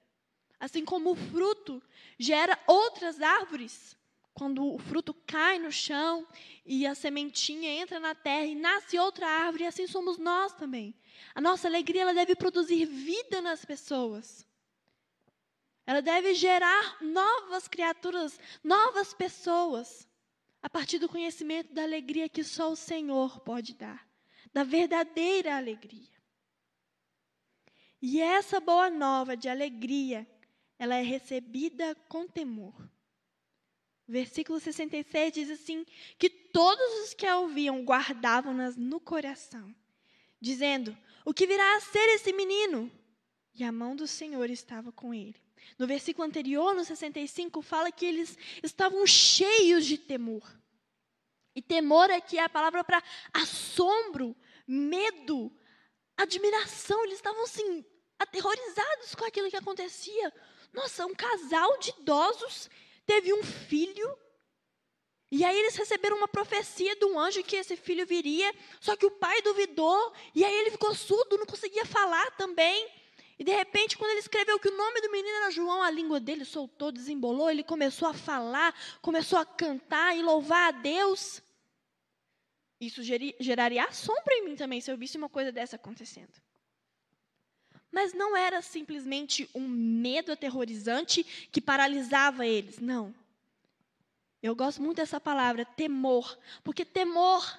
Assim 0.59 0.85
como 0.85 1.11
o 1.11 1.16
fruto 1.16 1.83
gera 2.19 2.59
outras 2.66 3.21
árvores. 3.21 3.97
Quando 4.33 4.75
o 4.75 4.79
fruto 4.79 5.14
cai 5.27 5.59
no 5.59 5.73
chão 5.73 6.27
e 6.64 6.87
a 6.87 6.95
sementinha 6.95 7.71
entra 7.71 7.99
na 7.99 8.14
terra 8.14 8.45
e 8.45 8.55
nasce 8.55 8.99
outra 8.99 9.27
árvore, 9.27 9.66
assim 9.66 9.87
somos 9.87 10.19
nós 10.19 10.53
também. 10.53 10.95
A 11.35 11.40
nossa 11.40 11.69
alegria 11.69 12.03
ela 12.03 12.14
deve 12.14 12.35
produzir 12.35 12.85
vida 12.85 13.40
nas 13.40 13.64
pessoas. 13.64 14.47
Ela 15.87 16.03
deve 16.03 16.35
gerar 16.35 16.99
novas 17.01 17.69
criaturas, 17.69 18.38
novas 18.62 19.14
pessoas, 19.14 20.07
a 20.61 20.69
partir 20.69 20.99
do 20.99 21.09
conhecimento 21.09 21.73
da 21.73 21.85
alegria 21.85 22.29
que 22.29 22.42
só 22.42 22.71
o 22.71 22.77
Senhor 22.77 23.40
pode 23.40 23.75
dar, 23.75 24.07
da 24.53 24.64
verdadeira 24.64 25.57
alegria. 25.57 26.16
E 28.03 28.21
essa 28.21 28.59
boa 28.59 28.90
nova 28.90 29.37
de 29.37 29.49
alegria, 29.49 30.27
ela 30.79 30.97
é 30.97 31.03
recebida 31.03 31.95
com 32.09 32.27
temor. 32.27 32.75
Versículo 34.09 34.61
66 34.61 35.33
diz 35.33 35.51
assim: 35.51 35.85
que 36.19 36.31
todos 36.31 37.05
os 37.05 37.15
que 37.15 37.27
a 37.27 37.39
ouviam 37.39 37.85
guardavam-nas 37.85 38.77
no 38.77 39.01
coração, 39.01 39.75
dizendo: 40.41 40.97
o 41.25 41.35
que 41.35 41.47
virá 41.47 41.77
a 41.77 41.81
ser 41.81 42.09
esse 42.11 42.33
menino? 42.33 42.91
E 43.55 43.65
a 43.65 43.73
mão 43.73 43.97
do 43.97 44.07
Senhor 44.07 44.49
estava 44.51 44.93
com 44.93 45.12
ele. 45.12 45.35
No 45.79 45.87
versículo 45.87 46.27
anterior, 46.27 46.75
no 46.75 46.85
65, 46.85 47.61
fala 47.62 47.91
que 47.91 48.07
eles 48.07 48.39
estavam 48.62 49.05
cheios 49.07 49.85
de 49.85 49.99
temor. 49.99 50.57
E 51.55 51.62
temor 51.62 52.11
aqui 52.11 52.39
é 52.39 52.45
a 52.45 52.49
palavra 52.49 52.85
para 52.85 53.03
assombro, 53.33 54.37
medo, 54.67 55.51
admiração. 56.17 57.03
Eles 57.05 57.17
estavam 57.17 57.43
assim, 57.43 57.85
aterrorizados 58.19 59.15
com 59.15 59.25
aquilo 59.25 59.51
que 59.51 59.57
acontecia. 59.57 60.33
Nossa, 60.77 61.07
um 61.07 61.15
casal 61.15 61.79
de 61.79 61.91
idosos 61.99 62.71
teve 63.07 63.33
um 63.33 63.43
filho 63.43 64.19
e 65.31 65.45
aí 65.45 65.59
eles 65.59 65.75
receberam 65.75 66.17
uma 66.17 66.29
profecia 66.29 66.95
de 66.95 67.05
um 67.05 67.19
anjo 67.19 67.43
que 67.43 67.57
esse 67.57 67.77
filho 67.77 68.07
viria, 68.07 68.55
só 68.81 68.95
que 68.95 69.07
o 69.07 69.11
pai 69.11 69.43
duvidou, 69.43 70.12
e 70.35 70.45
aí 70.45 70.55
ele 70.55 70.71
ficou 70.71 70.95
surdo, 70.95 71.37
não 71.37 71.47
conseguia 71.47 71.85
falar 71.85 72.31
também. 72.37 72.89
E 73.39 73.43
de 73.43 73.51
repente, 73.51 73.99
quando 73.99 74.12
ele 74.12 74.21
escreveu 74.21 74.59
que 74.59 74.69
o 74.69 74.77
nome 74.77 75.01
do 75.01 75.11
menino 75.11 75.37
era 75.37 75.51
João, 75.51 75.83
a 75.83 75.91
língua 75.91 76.21
dele 76.21 76.45
soltou, 76.45 76.93
desembolou, 76.93 77.51
ele 77.51 77.65
começou 77.65 78.09
a 78.09 78.15
falar, 78.15 78.73
começou 79.03 79.39
a 79.39 79.45
cantar 79.45 80.17
e 80.17 80.23
louvar 80.23 80.69
a 80.69 80.71
Deus. 80.71 81.43
Isso 82.81 83.03
geraria 83.03 83.85
assombro 83.85 84.33
em 84.33 84.45
mim 84.45 84.55
também 84.55 84.81
se 84.81 84.91
eu 84.91 84.97
visse 84.97 85.19
uma 85.19 85.29
coisa 85.29 85.51
dessa 85.51 85.77
acontecendo. 85.77 86.45
Mas 87.96 88.12
não 88.12 88.37
era 88.37 88.61
simplesmente 88.61 89.48
um 89.54 89.66
medo 89.66 90.30
aterrorizante 90.30 91.24
que 91.50 91.62
paralisava 91.62 92.46
eles, 92.46 92.78
não. 92.78 93.14
Eu 94.42 94.54
gosto 94.54 94.82
muito 94.82 94.98
dessa 94.98 95.18
palavra, 95.18 95.64
temor, 95.64 96.38
porque 96.62 96.85
temor 96.85 97.59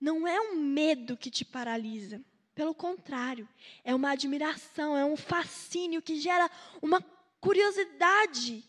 não 0.00 0.26
é 0.26 0.40
um 0.40 0.56
medo 0.56 1.16
que 1.16 1.30
te 1.30 1.44
paralisa. 1.44 2.20
Pelo 2.56 2.74
contrário, 2.74 3.48
é 3.84 3.94
uma 3.94 4.10
admiração, 4.10 4.96
é 4.96 5.04
um 5.04 5.16
fascínio 5.16 6.02
que 6.02 6.20
gera 6.20 6.50
uma 6.82 7.00
curiosidade 7.40 8.64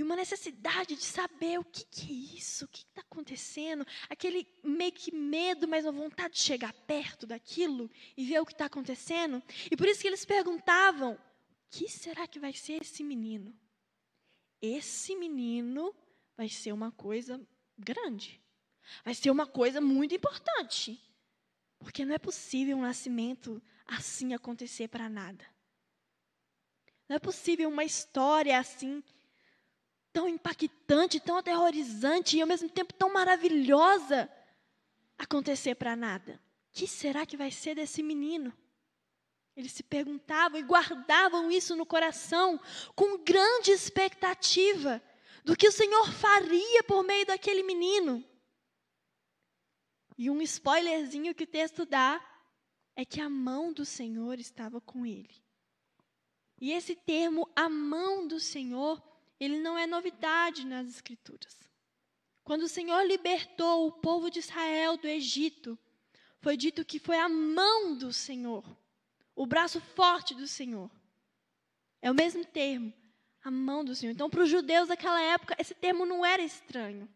e 0.00 0.02
uma 0.02 0.16
necessidade 0.16 0.96
de 0.96 1.04
saber 1.04 1.58
o 1.58 1.64
que, 1.64 1.84
que 1.84 2.10
é 2.10 2.36
isso, 2.38 2.64
o 2.64 2.68
que 2.68 2.80
está 2.80 3.02
acontecendo, 3.02 3.86
aquele 4.08 4.46
meio 4.64 4.92
que 4.92 5.14
medo, 5.14 5.68
mas 5.68 5.84
uma 5.84 5.92
vontade 5.92 6.34
de 6.34 6.40
chegar 6.40 6.72
perto 6.72 7.26
daquilo 7.26 7.90
e 8.16 8.24
ver 8.24 8.40
o 8.40 8.46
que 8.46 8.52
está 8.52 8.64
acontecendo. 8.64 9.42
E 9.70 9.76
por 9.76 9.86
isso 9.86 10.00
que 10.00 10.08
eles 10.08 10.24
perguntavam: 10.24 11.12
o 11.14 11.18
que 11.70 11.88
será 11.88 12.26
que 12.26 12.40
vai 12.40 12.52
ser 12.52 12.82
esse 12.82 13.04
menino? 13.04 13.54
esse 14.60 15.16
menino 15.16 15.94
vai 16.36 16.48
ser 16.48 16.72
uma 16.72 16.92
coisa 16.92 17.40
grande. 17.78 18.40
Vai 19.04 19.14
ser 19.14 19.30
uma 19.30 19.46
coisa 19.46 19.80
muito 19.80 20.14
importante. 20.14 21.00
Porque 21.78 22.04
não 22.04 22.14
é 22.14 22.18
possível 22.18 22.76
um 22.76 22.82
nascimento 22.82 23.62
assim 23.86 24.34
acontecer 24.34 24.88
para 24.88 25.08
nada. 25.08 25.44
Não 27.08 27.16
é 27.16 27.18
possível 27.18 27.68
uma 27.68 27.84
história 27.84 28.58
assim, 28.58 29.02
tão 30.12 30.28
impactante, 30.28 31.20
tão 31.20 31.38
aterrorizante 31.38 32.36
e 32.36 32.40
ao 32.40 32.46
mesmo 32.46 32.68
tempo 32.68 32.92
tão 32.94 33.12
maravilhosa 33.12 34.30
acontecer 35.18 35.74
para 35.74 35.94
nada. 35.94 36.40
O 36.68 36.72
que 36.72 36.86
será 36.86 37.26
que 37.26 37.36
vai 37.36 37.50
ser 37.50 37.74
desse 37.74 38.02
menino? 38.02 38.52
Eles 39.56 39.72
se 39.72 39.82
perguntavam 39.82 40.58
e 40.58 40.62
guardavam 40.62 41.50
isso 41.50 41.76
no 41.76 41.84
coração 41.84 42.60
com 42.94 43.18
grande 43.18 43.70
expectativa 43.70 45.02
do 45.44 45.56
que 45.56 45.68
o 45.68 45.72
Senhor 45.72 46.10
faria 46.12 46.82
por 46.84 47.02
meio 47.02 47.26
daquele 47.26 47.62
menino. 47.62 48.24
E 50.16 50.30
um 50.30 50.40
spoilerzinho 50.42 51.34
que 51.34 51.44
o 51.44 51.46
texto 51.46 51.84
dá 51.84 52.24
é 52.94 53.04
que 53.04 53.20
a 53.20 53.28
mão 53.28 53.72
do 53.72 53.84
Senhor 53.84 54.38
estava 54.38 54.80
com 54.80 55.04
ele. 55.04 55.42
E 56.60 56.72
esse 56.72 56.94
termo, 56.94 57.48
a 57.56 57.68
mão 57.68 58.28
do 58.28 58.38
Senhor, 58.38 59.02
ele 59.40 59.58
não 59.58 59.78
é 59.78 59.86
novidade 59.86 60.66
nas 60.66 60.86
Escrituras. 60.86 61.58
Quando 62.44 62.62
o 62.62 62.68
Senhor 62.68 63.02
libertou 63.06 63.86
o 63.86 63.92
povo 63.92 64.30
de 64.30 64.40
Israel 64.40 64.96
do 64.96 65.06
Egito, 65.06 65.78
foi 66.40 66.56
dito 66.56 66.84
que 66.84 66.98
foi 66.98 67.18
a 67.18 67.28
mão 67.28 67.96
do 67.96 68.12
Senhor, 68.12 68.64
o 69.34 69.46
braço 69.46 69.80
forte 69.80 70.34
do 70.34 70.46
Senhor. 70.46 70.90
É 72.02 72.10
o 72.10 72.14
mesmo 72.14 72.44
termo, 72.44 72.92
a 73.42 73.50
mão 73.50 73.84
do 73.84 73.94
Senhor. 73.94 74.12
Então, 74.12 74.30
para 74.30 74.42
os 74.42 74.48
judeus 74.48 74.88
daquela 74.88 75.20
época, 75.20 75.54
esse 75.58 75.74
termo 75.74 76.04
não 76.04 76.24
era 76.24 76.42
estranho. 76.42 77.08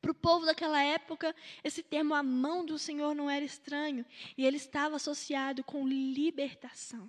Para 0.00 0.10
o 0.10 0.14
povo 0.14 0.44
daquela 0.44 0.82
época, 0.82 1.34
esse 1.62 1.82
termo, 1.82 2.12
a 2.12 2.22
mão 2.22 2.66
do 2.66 2.78
Senhor, 2.78 3.14
não 3.14 3.30
era 3.30 3.44
estranho. 3.44 4.04
E 4.36 4.44
ele 4.44 4.56
estava 4.56 4.96
associado 4.96 5.62
com 5.62 5.86
libertação. 5.86 7.08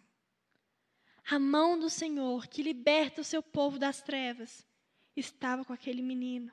A 1.30 1.40
mão 1.40 1.80
do 1.80 1.90
Senhor, 1.90 2.48
que 2.48 2.62
liberta 2.62 3.22
o 3.22 3.24
seu 3.24 3.42
povo 3.42 3.80
das 3.80 4.02
trevas, 4.02 4.66
estava 5.16 5.64
com 5.64 5.74
aquele 5.74 6.02
menino. 6.02 6.52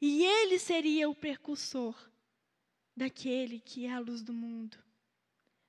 E 0.00 0.24
ele 0.24 0.58
seria 0.58 1.08
o 1.08 1.14
precursor 1.14 1.94
daquele 2.96 3.60
que 3.60 3.86
é 3.86 3.92
a 3.92 3.98
luz 3.98 4.22
do 4.22 4.32
mundo 4.32 4.78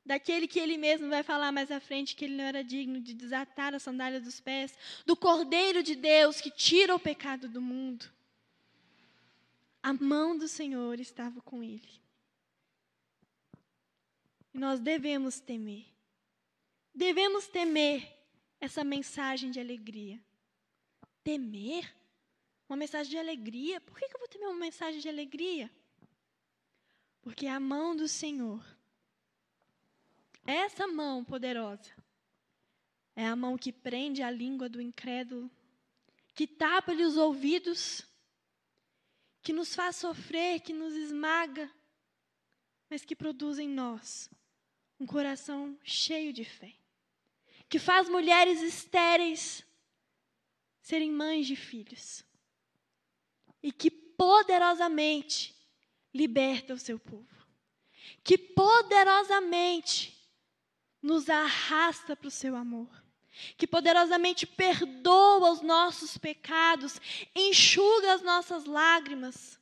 daquele 0.06 0.48
que 0.48 0.60
ele 0.60 0.78
mesmo 0.78 1.10
vai 1.10 1.24
falar 1.24 1.52
mais 1.52 1.72
à 1.72 1.80
frente 1.80 2.16
que 2.16 2.26
ele 2.26 2.36
não 2.36 2.44
era 2.44 2.64
digno 2.64 3.00
de 3.00 3.14
desatar 3.14 3.74
a 3.74 3.80
sandália 3.80 4.20
dos 4.20 4.40
pés, 4.40 4.78
do 5.06 5.16
Cordeiro 5.16 5.84
de 5.84 5.96
Deus 5.96 6.42
que 6.42 6.52
tira 6.52 6.96
o 6.96 7.00
pecado 7.00 7.48
do 7.48 7.62
mundo. 7.62 8.06
A 9.82 9.94
mão 9.94 10.38
do 10.38 10.48
Senhor 10.48 11.00
estava 11.00 11.42
com 11.42 11.64
ele. 11.64 12.02
E 14.54 14.58
nós 14.58 14.80
devemos 14.80 15.40
temer. 15.40 15.86
Devemos 16.94 17.48
temer 17.48 18.21
essa 18.62 18.84
mensagem 18.84 19.52
de 19.52 19.60
alegria. 19.60 20.24
Temer? 21.24 21.94
Uma 22.70 22.78
mensagem 22.78 23.12
de 23.12 23.18
alegria? 23.18 23.82
Por 23.82 23.98
que 23.98 24.06
eu 24.06 24.20
vou 24.20 24.28
temer 24.30 24.48
uma 24.48 24.60
mensagem 24.60 25.02
de 25.02 25.10
alegria? 25.10 25.70
Porque 27.22 27.46
a 27.46 27.60
mão 27.60 27.94
do 27.94 28.08
Senhor 28.08 28.64
essa 30.46 30.88
mão 30.88 31.24
poderosa 31.24 31.94
é 33.16 33.26
a 33.28 33.36
mão 33.36 33.58
que 33.58 33.72
prende 33.72 34.24
a 34.24 34.32
língua 34.32 34.68
do 34.68 34.82
incrédulo, 34.82 35.52
que 36.34 36.48
tapa-lhe 36.48 37.04
os 37.04 37.18
ouvidos, 37.18 38.04
que 39.42 39.54
nos 39.54 39.76
faz 39.76 39.98
sofrer, 39.98 40.62
que 40.62 40.74
nos 40.74 40.94
esmaga, 40.94 41.70
mas 42.90 43.06
que 43.06 43.16
produz 43.16 43.60
em 43.60 43.68
nós 43.68 44.30
um 45.00 45.06
coração 45.06 45.78
cheio 45.84 46.32
de 46.32 46.44
fé, 46.44 46.74
que 47.72 47.80
faz 47.80 48.10
mulheres 48.10 48.62
estéreis 48.62 49.66
serem 50.82 51.10
mães 51.10 51.48
de 51.48 51.56
filhos. 51.56 52.22
E 53.64 53.72
que 53.72 53.90
poderosamente 53.90 55.56
liberta 56.14 56.74
o 56.74 56.78
seu 56.78 57.00
povo, 57.00 57.48
que 58.26 58.38
poderosamente 58.38 60.14
nos 61.02 61.30
arrasta 61.30 62.14
para 62.14 62.28
o 62.28 62.32
seu 62.32 62.58
amor, 62.58 62.90
que 63.56 63.66
poderosamente 63.66 64.46
perdoa 64.46 65.52
os 65.52 65.62
nossos 65.62 66.18
pecados, 66.18 67.00
enxuga 67.34 68.16
as 68.16 68.22
nossas 68.22 68.66
lágrimas 68.66 69.61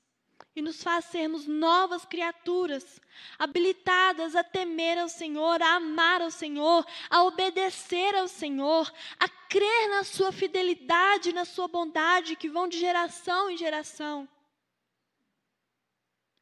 e 0.55 0.61
nos 0.61 0.83
faz 0.83 1.05
sermos 1.05 1.47
novas 1.47 2.05
criaturas, 2.05 2.99
habilitadas 3.37 4.35
a 4.35 4.43
temer 4.43 4.97
ao 4.97 5.07
Senhor, 5.07 5.61
a 5.61 5.75
amar 5.75 6.21
ao 6.21 6.31
Senhor, 6.31 6.85
a 7.09 7.23
obedecer 7.23 8.15
ao 8.15 8.27
Senhor, 8.27 8.91
a 9.19 9.29
crer 9.29 9.89
na 9.89 10.03
Sua 10.03 10.31
fidelidade, 10.31 11.33
na 11.33 11.45
Sua 11.45 11.67
bondade, 11.67 12.35
que 12.35 12.49
vão 12.49 12.67
de 12.67 12.79
geração 12.79 13.49
em 13.49 13.57
geração. 13.57 14.27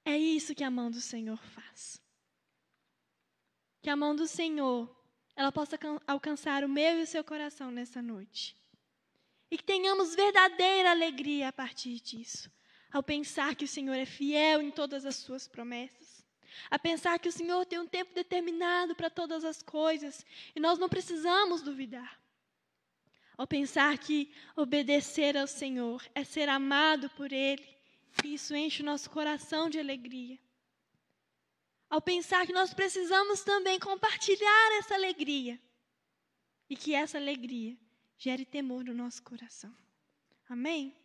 É 0.03 0.17
isso 0.17 0.55
que 0.55 0.63
a 0.63 0.71
mão 0.71 0.89
do 0.89 1.01
Senhor 1.01 1.37
faz 1.37 2.01
que 3.87 3.91
a 3.91 3.95
mão 3.95 4.13
do 4.13 4.27
Senhor 4.27 4.93
ela 5.33 5.49
possa 5.49 5.79
alcançar 6.05 6.61
o 6.65 6.67
meu 6.67 6.99
e 6.99 7.03
o 7.03 7.07
seu 7.07 7.23
coração 7.23 7.71
nessa 7.71 8.01
noite. 8.01 8.53
E 9.49 9.57
que 9.57 9.63
tenhamos 9.63 10.13
verdadeira 10.13 10.91
alegria 10.91 11.47
a 11.47 11.53
partir 11.53 12.01
disso, 12.01 12.51
ao 12.91 13.03
pensar 13.03 13.55
que 13.55 13.65
o 13.65 13.67
Senhor 13.67 13.95
é 13.95 14.05
fiel 14.05 14.61
em 14.61 14.71
todas 14.71 15.05
as 15.05 15.15
suas 15.15 15.47
promessas, 15.47 16.25
a 16.69 16.79
pensar 16.79 17.19
que 17.19 17.29
o 17.29 17.31
Senhor 17.31 17.65
tem 17.65 17.79
um 17.79 17.87
tempo 17.87 18.13
determinado 18.13 18.95
para 18.95 19.09
todas 19.09 19.43
as 19.43 19.61
coisas 19.61 20.25
e 20.55 20.59
nós 20.59 20.79
não 20.79 20.89
precisamos 20.89 21.61
duvidar. 21.61 22.19
Ao 23.37 23.45
pensar 23.45 23.97
que 23.97 24.33
obedecer 24.55 25.37
ao 25.37 25.45
Senhor 25.45 26.03
é 26.15 26.23
ser 26.23 26.49
amado 26.49 27.09
por 27.11 27.31
Ele, 27.31 27.67
e 28.23 28.33
isso 28.33 28.55
enche 28.55 28.81
o 28.81 28.85
nosso 28.85 29.09
coração 29.09 29.69
de 29.69 29.79
alegria 29.79 30.39
ao 31.89 32.01
pensar 32.01 32.45
que 32.45 32.53
nós 32.53 32.73
precisamos 32.73 33.43
também 33.43 33.79
compartilhar 33.79 34.77
essa 34.79 34.93
alegria 34.93 35.59
e 36.69 36.75
que 36.75 36.93
essa 36.93 37.17
alegria 37.17 37.77
gere 38.17 38.45
temor 38.45 38.83
no 38.83 38.93
nosso 38.93 39.23
coração. 39.23 39.73
Amém? 40.49 40.95